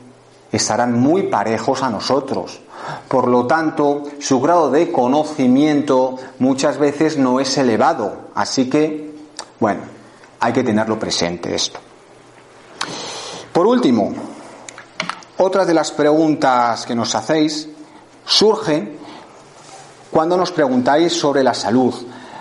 estarán 0.53 0.99
muy 0.99 1.25
parejos 1.25 1.83
a 1.83 1.91
nosotros. 1.91 2.61
Por 3.09 3.29
lo 3.29 3.47
tanto, 3.47 4.05
su 4.19 4.41
grado 4.41 4.71
de 4.71 4.91
conocimiento 4.91 6.17
muchas 6.39 6.79
veces 6.79 7.19
no 7.19 7.41
es 7.41 7.57
elevado. 7.59 8.31
Así 8.35 8.69
que, 8.69 9.15
bueno, 9.59 9.83
hay 10.41 10.53
que 10.53 10.65
tenerlo 10.65 10.99
presente 10.99 11.55
esto. 11.55 11.79
Por 13.53 13.67
último, 13.67 14.13
otra 15.39 15.65
de 15.65 15.75
las 15.75 15.93
preguntas 15.93 16.87
que 16.87 16.95
nos 16.95 17.15
hacéis 17.15 17.69
surge 18.25 18.97
cuando 20.11 20.37
nos 20.37 20.51
preguntáis 20.51 21.13
sobre 21.13 21.43
la 21.43 21.55
salud. 21.55 21.95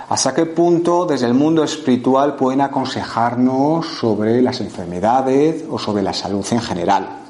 ¿Hasta 0.09 0.33
qué 0.33 0.47
punto 0.47 1.05
desde 1.05 1.27
el 1.27 1.35
mundo 1.35 1.63
espiritual 1.63 2.35
pueden 2.35 2.61
aconsejarnos 2.61 3.85
sobre 3.85 4.41
las 4.41 4.59
enfermedades 4.59 5.63
o 5.69 5.77
sobre 5.77 6.01
la 6.01 6.13
salud 6.13 6.45
en 6.51 6.61
general? 6.61 7.28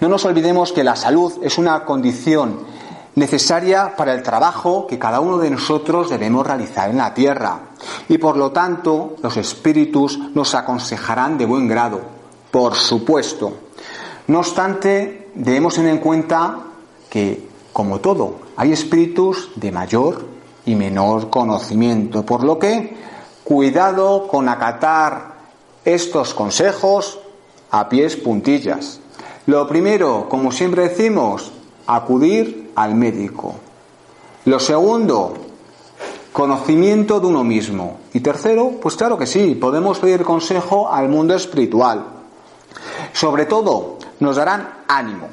No 0.00 0.08
nos 0.08 0.24
olvidemos 0.24 0.72
que 0.72 0.82
la 0.82 0.96
salud 0.96 1.34
es 1.42 1.58
una 1.58 1.84
condición 1.84 2.60
necesaria 3.16 3.96
para 3.96 4.14
el 4.14 4.22
trabajo 4.22 4.86
que 4.86 4.98
cada 4.98 5.20
uno 5.20 5.36
de 5.36 5.50
nosotros 5.50 6.08
debemos 6.08 6.46
realizar 6.46 6.88
en 6.88 6.96
la 6.96 7.12
tierra. 7.12 7.60
Y 8.08 8.16
por 8.16 8.38
lo 8.38 8.50
tanto, 8.50 9.16
los 9.22 9.36
espíritus 9.36 10.18
nos 10.34 10.54
aconsejarán 10.54 11.36
de 11.36 11.44
buen 11.44 11.68
grado, 11.68 12.00
por 12.50 12.74
supuesto. 12.76 13.52
No 14.28 14.38
obstante, 14.38 15.28
debemos 15.34 15.74
tener 15.74 15.90
en 15.90 15.98
cuenta 15.98 16.58
que, 17.10 17.48
como 17.72 18.00
todo, 18.00 18.36
hay 18.56 18.72
espíritus 18.72 19.50
de 19.56 19.70
mayor 19.70 20.24
y 20.64 20.76
menor 20.76 21.28
conocimiento, 21.28 22.24
por 22.24 22.44
lo 22.44 22.58
que 22.58 22.96
cuidado 23.44 24.28
con 24.28 24.48
acatar 24.48 25.34
estos 25.84 26.32
consejos 26.32 27.18
a 27.70 27.88
pies 27.88 28.16
puntillas. 28.16 28.99
Lo 29.50 29.66
primero, 29.66 30.28
como 30.28 30.52
siempre 30.52 30.88
decimos, 30.90 31.50
acudir 31.88 32.70
al 32.76 32.94
médico. 32.94 33.56
Lo 34.44 34.60
segundo, 34.60 35.34
conocimiento 36.32 37.18
de 37.18 37.26
uno 37.26 37.42
mismo. 37.42 37.98
Y 38.12 38.20
tercero, 38.20 38.74
pues 38.80 38.94
claro 38.94 39.18
que 39.18 39.26
sí, 39.26 39.56
podemos 39.56 39.98
pedir 39.98 40.22
consejo 40.22 40.88
al 40.88 41.08
mundo 41.08 41.34
espiritual. 41.34 42.04
Sobre 43.12 43.46
todo, 43.46 43.98
nos 44.20 44.36
darán 44.36 44.84
ánimo, 44.86 45.26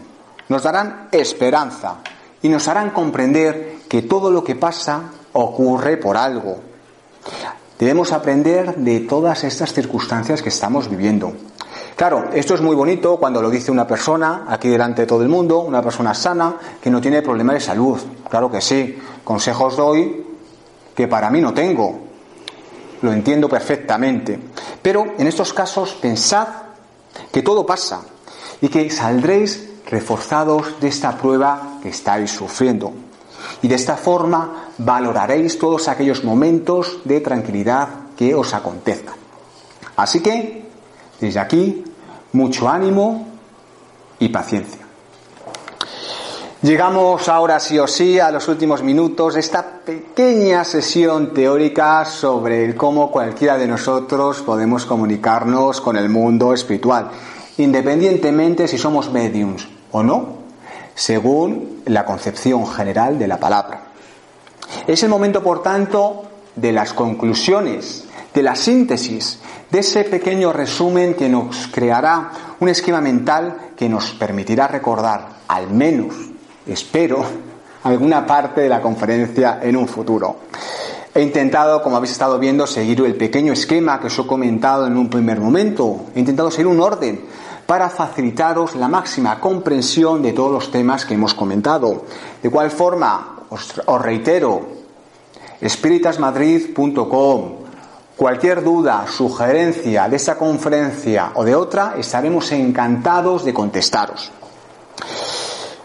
nos 0.50 0.64
darán 0.64 1.10
esperanza 1.12 1.98
y 2.42 2.50
nos 2.50 2.68
harán 2.68 2.90
comprender 2.90 3.82
que 3.88 4.02
todo 4.02 4.32
lo 4.32 4.44
que 4.44 4.56
pasa 4.56 5.12
ocurre 5.34 5.96
por 5.98 6.18
algo. 6.18 6.58
Debemos 7.78 8.12
aprender 8.12 8.78
de 8.78 9.00
todas 9.02 9.44
estas 9.44 9.74
circunstancias 9.74 10.42
que 10.42 10.50
estamos 10.50 10.90
viviendo. 10.90 11.34
Claro, 11.98 12.30
esto 12.32 12.54
es 12.54 12.62
muy 12.62 12.76
bonito 12.76 13.18
cuando 13.18 13.42
lo 13.42 13.50
dice 13.50 13.72
una 13.72 13.88
persona, 13.88 14.46
aquí 14.48 14.70
delante 14.70 15.02
de 15.02 15.08
todo 15.08 15.24
el 15.24 15.30
mundo, 15.30 15.62
una 15.62 15.82
persona 15.82 16.14
sana, 16.14 16.56
que 16.80 16.92
no 16.92 17.02
tiene 17.02 17.24
problemas 17.24 17.56
de 17.56 17.62
salud. 17.62 17.98
Claro 18.30 18.52
que 18.52 18.62
sí, 18.62 19.00
consejos 19.24 19.76
doy 19.76 20.24
que 20.96 21.08
para 21.08 21.32
mí 21.32 21.42
no 21.42 21.56
tengo. 21.56 22.00
Lo 23.02 23.12
entiendo 23.12 23.50
perfectamente. 23.50 24.40
Pero 24.80 25.16
en 25.18 25.26
estos 25.26 25.54
casos 25.54 25.94
pensad 25.94 26.48
que 27.32 27.42
todo 27.42 27.66
pasa 27.66 28.02
y 28.62 28.68
que 28.68 28.92
saldréis 28.92 29.68
reforzados 29.88 30.80
de 30.80 30.90
esta 30.90 31.18
prueba 31.18 31.80
que 31.82 31.90
estáis 31.90 32.30
sufriendo. 32.30 32.94
Y 33.64 33.68
de 33.68 33.74
esta 33.76 33.98
forma 33.98 34.70
valoraréis 34.78 35.58
todos 35.58 35.88
aquellos 35.88 36.24
momentos 36.24 37.00
de 37.06 37.22
tranquilidad 37.22 37.90
que 38.16 38.36
os 38.36 38.54
acontezcan. 38.54 39.16
Así 39.96 40.20
que, 40.20 40.64
desde 41.20 41.40
aquí, 41.40 41.86
mucho 42.34 42.70
ánimo 42.70 43.28
y 44.20 44.30
paciencia. 44.30 44.88
Llegamos 46.62 47.30
ahora 47.30 47.60
sí 47.60 47.78
o 47.78 47.86
sí 47.86 48.20
a 48.20 48.32
los 48.32 48.48
últimos 48.48 48.82
minutos 48.82 49.36
de 49.36 49.42
esta 49.42 49.64
pequeña 49.86 50.64
sesión 50.64 51.32
teórica 51.32 52.04
sobre 52.04 52.66
el 52.66 52.76
cómo 52.76 53.12
cualquiera 53.12 53.60
de 53.60 53.68
nosotros 53.68 54.42
podemos 54.42 54.88
comunicarnos 54.88 55.80
con 55.82 55.98
el 55.98 56.10
mundo 56.10 56.56
espiritual, 56.56 57.12
independientemente 57.60 58.68
si 58.68 58.80
somos 58.80 59.12
mediums 59.12 59.68
o 59.92 60.02
no, 60.02 60.30
según 60.96 61.84
la 61.86 62.06
concepción 62.06 62.66
general 62.66 63.20
de 63.20 63.28
la 63.28 63.40
palabra. 63.40 63.92
Es 64.88 65.04
el 65.04 65.10
momento, 65.10 65.44
por 65.44 65.62
tanto, 65.62 66.24
de 66.56 66.72
las 66.72 66.92
conclusiones, 66.92 68.07
de 68.34 68.44
la 68.44 68.56
síntesis, 68.56 69.40
de 69.70 69.80
ese 69.80 70.04
pequeño 70.04 70.54
resumen 70.54 71.16
que 71.16 71.30
nos 71.30 71.68
creará 71.68 72.32
un 72.60 72.70
esquema 72.70 73.02
mental 73.02 73.72
que 73.76 73.90
nos 73.90 74.12
permitirá 74.12 74.68
recordar, 74.68 75.28
al 75.48 75.70
menos, 75.70 76.16
espero, 76.66 77.24
alguna 77.84 78.26
parte 78.26 78.62
de 78.62 78.70
la 78.70 78.82
conferencia 78.82 79.60
en 79.62 79.78
un 79.78 79.88
futuro. 79.88 80.38
He 81.14 81.22
intentado, 81.22 81.82
como 81.82 81.98
habéis 81.98 82.12
estado 82.12 82.38
viendo, 82.38 82.68
seguir 82.68 83.02
el 83.02 83.16
pequeño 83.16 83.54
esquema 83.54 84.00
que 84.00 84.08
os 84.08 84.20
he 84.20 84.28
comentado 84.28 84.86
en 84.86 84.98
un 84.98 85.10
primer 85.10 85.40
momento. 85.40 86.06
He 86.14 86.20
intentado 86.20 86.52
seguir 86.52 86.68
un 86.68 86.80
orden 86.80 87.22
para 87.66 87.90
facilitaros 87.90 88.76
la 88.76 88.88
máxima 88.88 89.40
comprensión 89.40 90.22
de 90.22 90.34
todos 90.34 90.52
los 90.52 90.70
temas 90.70 91.06
que 91.06 91.16
hemos 91.16 91.34
comentado. 91.34 92.04
De 92.44 92.52
cual 92.52 92.70
forma, 92.70 93.38
os, 93.50 93.82
os 93.86 94.02
reitero, 94.02 94.62
espiritasmadrid.com. 95.60 97.67
Cualquier 98.18 98.64
duda, 98.64 99.06
sugerencia 99.08 100.10
de 100.10 100.16
esta 100.16 100.40
conferencia 100.40 101.34
o 101.36 101.44
de 101.44 101.54
otra, 101.54 101.94
estaremos 102.00 102.52
encantados 102.52 103.46
de 103.46 103.54
contestaros. 103.54 104.32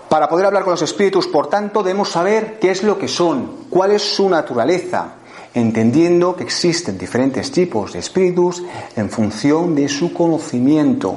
Para 0.09 0.31
poder 0.31 0.47
hablar 0.47 0.65
con 0.65 0.71
los 0.71 0.81
espíritus, 0.81 1.27
por 1.27 1.49
tanto, 1.49 1.83
debemos 1.83 2.09
saber 2.09 2.59
qué 2.59 2.71
es 2.71 2.85
lo 2.85 2.99
que 2.99 3.07
son, 3.07 3.67
cuál 3.69 3.91
es 3.93 4.03
su 4.03 4.31
naturaleza, 4.31 5.17
entendiendo 5.53 6.35
que 6.35 6.45
existen 6.45 6.97
diferentes 6.97 7.53
tipos 7.53 7.93
de 7.93 7.99
espíritus 7.99 8.63
en 8.97 9.11
función 9.11 9.75
de 9.75 9.91
su 9.91 10.15
conocimiento, 10.15 11.17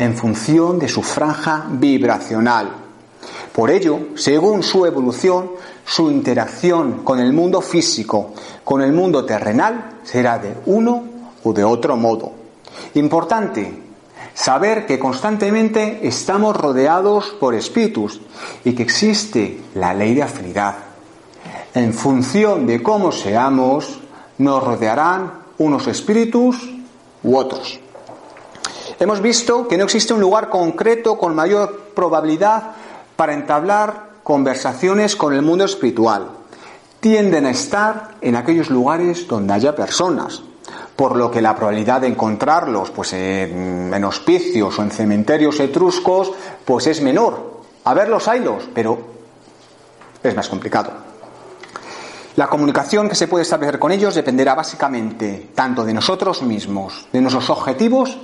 en 0.00 0.16
función 0.16 0.80
de 0.80 0.88
su 0.88 1.04
franja 1.04 1.64
vibracional. 1.70 2.72
Por 3.52 3.70
ello, 3.70 4.00
según 4.16 4.64
su 4.64 4.84
evolución, 4.84 5.52
su 5.86 6.10
interacción 6.10 7.04
con 7.04 7.20
el 7.20 7.32
mundo 7.32 7.60
físico, 7.60 8.34
con 8.64 8.82
el 8.82 8.92
mundo 8.92 9.24
terrenal, 9.24 10.00
será 10.02 10.38
de 10.38 10.54
uno 10.66 11.04
o 11.44 11.52
de 11.52 11.64
otro 11.64 11.96
modo. 11.96 12.32
Importante, 12.94 13.86
Saber 14.36 14.84
que 14.84 14.98
constantemente 14.98 16.06
estamos 16.06 16.54
rodeados 16.54 17.30
por 17.40 17.54
espíritus 17.54 18.20
y 18.64 18.74
que 18.74 18.82
existe 18.82 19.62
la 19.74 19.94
ley 19.94 20.14
de 20.14 20.24
afinidad. 20.24 20.74
En 21.72 21.94
función 21.94 22.66
de 22.66 22.82
cómo 22.82 23.12
seamos, 23.12 23.98
nos 24.36 24.62
rodearán 24.62 25.32
unos 25.56 25.86
espíritus 25.86 26.70
u 27.22 27.34
otros. 27.34 27.80
Hemos 29.00 29.22
visto 29.22 29.66
que 29.68 29.78
no 29.78 29.84
existe 29.84 30.12
un 30.12 30.20
lugar 30.20 30.50
concreto 30.50 31.16
con 31.16 31.34
mayor 31.34 31.92
probabilidad 31.94 32.72
para 33.16 33.32
entablar 33.32 34.05
conversaciones 34.26 35.14
con 35.14 35.34
el 35.34 35.42
mundo 35.42 35.64
espiritual. 35.66 36.26
Tienden 36.98 37.46
a 37.46 37.50
estar 37.50 38.16
en 38.20 38.34
aquellos 38.34 38.70
lugares 38.70 39.28
donde 39.28 39.52
haya 39.52 39.76
personas, 39.76 40.42
por 40.96 41.14
lo 41.14 41.30
que 41.30 41.40
la 41.40 41.54
probabilidad 41.54 42.00
de 42.00 42.08
encontrarlos 42.08 42.90
pues, 42.90 43.12
en, 43.12 44.02
hospicios 44.02 44.76
o 44.76 44.82
en 44.82 44.90
cementerios 44.90 45.60
etruscos 45.60 46.32
pues 46.64 46.88
es 46.88 47.00
menor. 47.02 47.60
A 47.84 47.94
verlos 47.94 48.26
haylos, 48.26 48.68
pero 48.74 48.98
es 50.24 50.34
más 50.34 50.48
complicado. 50.48 50.90
La 52.34 52.48
comunicación 52.48 53.08
que 53.08 53.14
se 53.14 53.28
puede 53.28 53.42
establecer 53.42 53.78
con 53.78 53.92
ellos 53.92 54.16
dependerá 54.16 54.56
básicamente 54.56 55.50
tanto 55.54 55.84
de 55.84 55.94
nosotros 55.94 56.42
mismos, 56.42 57.06
de 57.12 57.20
nuestros 57.20 57.48
objetivos, 57.48 58.18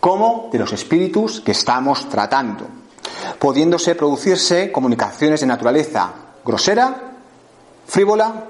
como 0.00 0.48
de 0.50 0.58
los 0.58 0.72
espíritus 0.72 1.40
que 1.42 1.52
estamos 1.52 2.08
tratando, 2.08 2.66
pudiéndose 3.38 3.94
producirse 3.94 4.70
comunicaciones 4.72 5.40
de 5.40 5.46
naturaleza 5.46 6.12
grosera, 6.44 7.12
frívola, 7.86 8.44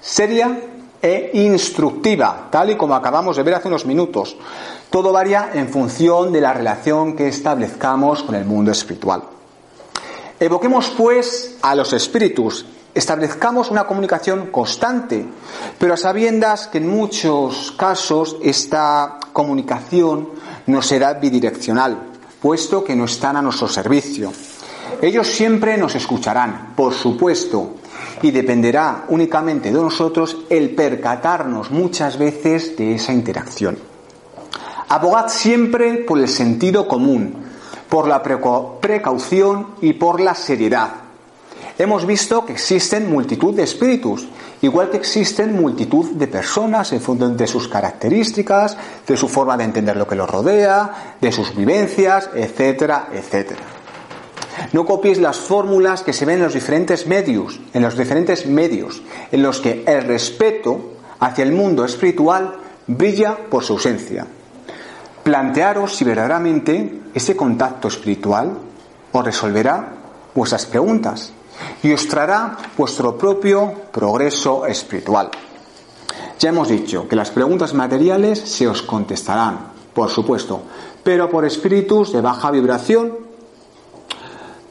seria 0.00 0.58
e 1.02 1.30
instructiva, 1.32 2.48
tal 2.50 2.70
y 2.70 2.76
como 2.76 2.94
acabamos 2.94 3.36
de 3.36 3.42
ver 3.42 3.54
hace 3.54 3.68
unos 3.68 3.86
minutos. 3.86 4.36
Todo 4.90 5.12
varía 5.12 5.50
en 5.54 5.68
función 5.68 6.32
de 6.32 6.40
la 6.40 6.52
relación 6.52 7.16
que 7.16 7.28
establezcamos 7.28 8.22
con 8.22 8.34
el 8.34 8.44
mundo 8.44 8.70
espiritual. 8.70 9.22
Evoquemos 10.38 10.90
pues 10.96 11.56
a 11.62 11.74
los 11.74 11.92
espíritus, 11.92 12.66
establezcamos 12.94 13.70
una 13.70 13.86
comunicación 13.86 14.46
constante, 14.46 15.24
pero 15.78 15.94
a 15.94 15.96
sabiendas 15.96 16.66
que 16.66 16.78
en 16.78 16.88
muchos 16.88 17.72
casos 17.72 18.36
esta 18.42 19.20
comunicación 19.32 20.30
no 20.66 20.82
será 20.82 21.14
bidireccional, 21.14 22.09
puesto 22.40 22.82
que 22.82 22.96
no 22.96 23.04
están 23.04 23.36
a 23.36 23.42
nuestro 23.42 23.68
servicio. 23.68 24.32
Ellos 25.02 25.26
siempre 25.26 25.76
nos 25.76 25.94
escucharán, 25.94 26.72
por 26.76 26.92
supuesto, 26.92 27.76
y 28.22 28.30
dependerá 28.30 29.04
únicamente 29.08 29.70
de 29.70 29.80
nosotros 29.80 30.36
el 30.50 30.74
percatarnos 30.74 31.70
muchas 31.70 32.18
veces 32.18 32.76
de 32.76 32.94
esa 32.94 33.12
interacción. 33.12 33.78
Abogad 34.88 35.28
siempre 35.28 35.98
por 35.98 36.18
el 36.18 36.28
sentido 36.28 36.88
común, 36.88 37.36
por 37.88 38.08
la 38.08 38.22
precaución 38.22 39.68
y 39.80 39.94
por 39.94 40.20
la 40.20 40.34
seriedad. 40.34 40.90
Hemos 41.78 42.04
visto 42.04 42.44
que 42.44 42.52
existen 42.52 43.10
multitud 43.10 43.54
de 43.54 43.62
espíritus, 43.62 44.28
igual 44.62 44.90
que 44.90 44.98
existen 44.98 45.60
multitud 45.60 46.10
de 46.12 46.26
personas 46.26 46.92
en 46.92 47.00
función 47.00 47.36
de 47.36 47.46
sus 47.46 47.68
características, 47.68 48.76
de 49.06 49.16
su 49.16 49.28
forma 49.28 49.56
de 49.56 49.64
entender 49.64 49.96
lo 49.96 50.06
que 50.06 50.16
los 50.16 50.28
rodea, 50.28 51.16
de 51.20 51.32
sus 51.32 51.54
vivencias, 51.54 52.30
etcétera, 52.34 53.08
etcétera. 53.12 53.60
No 54.72 54.84
copies 54.84 55.18
las 55.18 55.38
fórmulas 55.38 56.02
que 56.02 56.12
se 56.12 56.26
ven 56.26 56.36
en 56.36 56.44
los 56.44 56.54
diferentes 56.54 57.06
medios, 57.06 57.60
en 57.72 57.82
los 57.82 57.96
diferentes 57.96 58.46
medios, 58.46 59.02
en 59.32 59.42
los 59.42 59.60
que 59.60 59.84
el 59.86 60.02
respeto 60.04 60.92
hacia 61.18 61.44
el 61.44 61.52
mundo 61.52 61.84
espiritual 61.84 62.56
brilla 62.86 63.36
por 63.48 63.64
su 63.64 63.74
ausencia. 63.74 64.26
Plantearos 65.22 65.96
si 65.96 66.04
verdaderamente 66.04 67.00
ese 67.14 67.36
contacto 67.36 67.88
espiritual 67.88 68.58
os 69.12 69.24
resolverá 69.24 69.92
vuestras 70.34 70.66
preguntas 70.66 71.32
y 71.82 71.92
os 71.92 72.06
traerá 72.08 72.56
vuestro 72.76 73.16
propio 73.16 73.72
progreso 73.92 74.66
espiritual. 74.66 75.30
Ya 76.38 76.50
hemos 76.50 76.68
dicho 76.68 77.06
que 77.08 77.16
las 77.16 77.30
preguntas 77.30 77.74
materiales 77.74 78.38
se 78.38 78.66
os 78.66 78.82
contestarán, 78.82 79.72
por 79.92 80.10
supuesto, 80.10 80.62
pero 81.02 81.28
por 81.28 81.44
espíritus 81.44 82.12
de 82.12 82.20
baja 82.20 82.50
vibración 82.50 83.30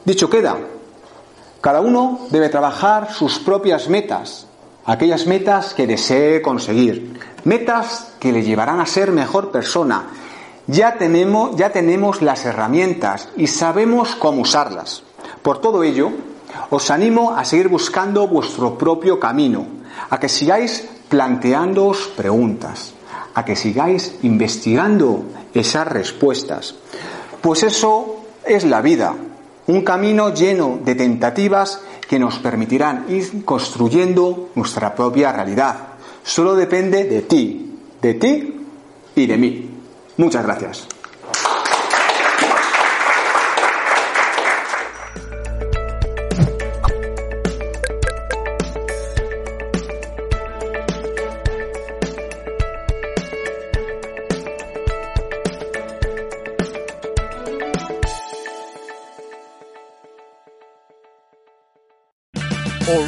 Dicho 0.04 0.30
queda, 0.30 0.56
cada 1.60 1.82
uno 1.82 2.20
debe 2.30 2.48
trabajar 2.48 3.12
sus 3.12 3.38
propias 3.38 3.88
metas, 3.90 4.46
aquellas 4.86 5.26
metas 5.26 5.74
que 5.74 5.86
desee 5.86 6.40
conseguir, 6.40 7.20
metas 7.44 8.14
que 8.18 8.32
le 8.32 8.42
llevarán 8.42 8.80
a 8.80 8.86
ser 8.86 9.12
mejor 9.12 9.50
persona. 9.50 10.06
Ya 10.66 10.96
tenemos, 10.96 11.54
ya 11.56 11.70
tenemos 11.70 12.22
las 12.22 12.46
herramientas 12.46 13.28
y 13.36 13.46
sabemos 13.46 14.14
cómo 14.16 14.40
usarlas. 14.40 15.02
Por 15.42 15.60
todo 15.60 15.82
ello, 15.82 16.10
os 16.70 16.90
animo 16.90 17.32
a 17.32 17.44
seguir 17.44 17.68
buscando 17.68 18.26
vuestro 18.26 18.76
propio 18.76 19.18
camino, 19.18 19.66
a 20.10 20.18
que 20.18 20.28
sigáis 20.28 20.86
planteándoos 21.08 22.12
preguntas, 22.16 22.94
a 23.34 23.44
que 23.44 23.56
sigáis 23.56 24.14
investigando 24.22 25.24
esas 25.54 25.86
respuestas. 25.86 26.74
Pues 27.40 27.62
eso 27.62 28.24
es 28.44 28.64
la 28.64 28.80
vida, 28.80 29.14
un 29.66 29.82
camino 29.82 30.34
lleno 30.34 30.78
de 30.84 30.94
tentativas 30.94 31.80
que 32.08 32.18
nos 32.18 32.38
permitirán 32.38 33.06
ir 33.08 33.44
construyendo 33.44 34.50
nuestra 34.54 34.94
propia 34.94 35.32
realidad. 35.32 35.94
Solo 36.22 36.54
depende 36.54 37.04
de 37.04 37.22
ti, 37.22 37.78
de 38.02 38.14
ti 38.14 38.66
y 39.14 39.26
de 39.26 39.38
mí. 39.38 39.70
Muchas 40.16 40.44
gracias. 40.44 40.99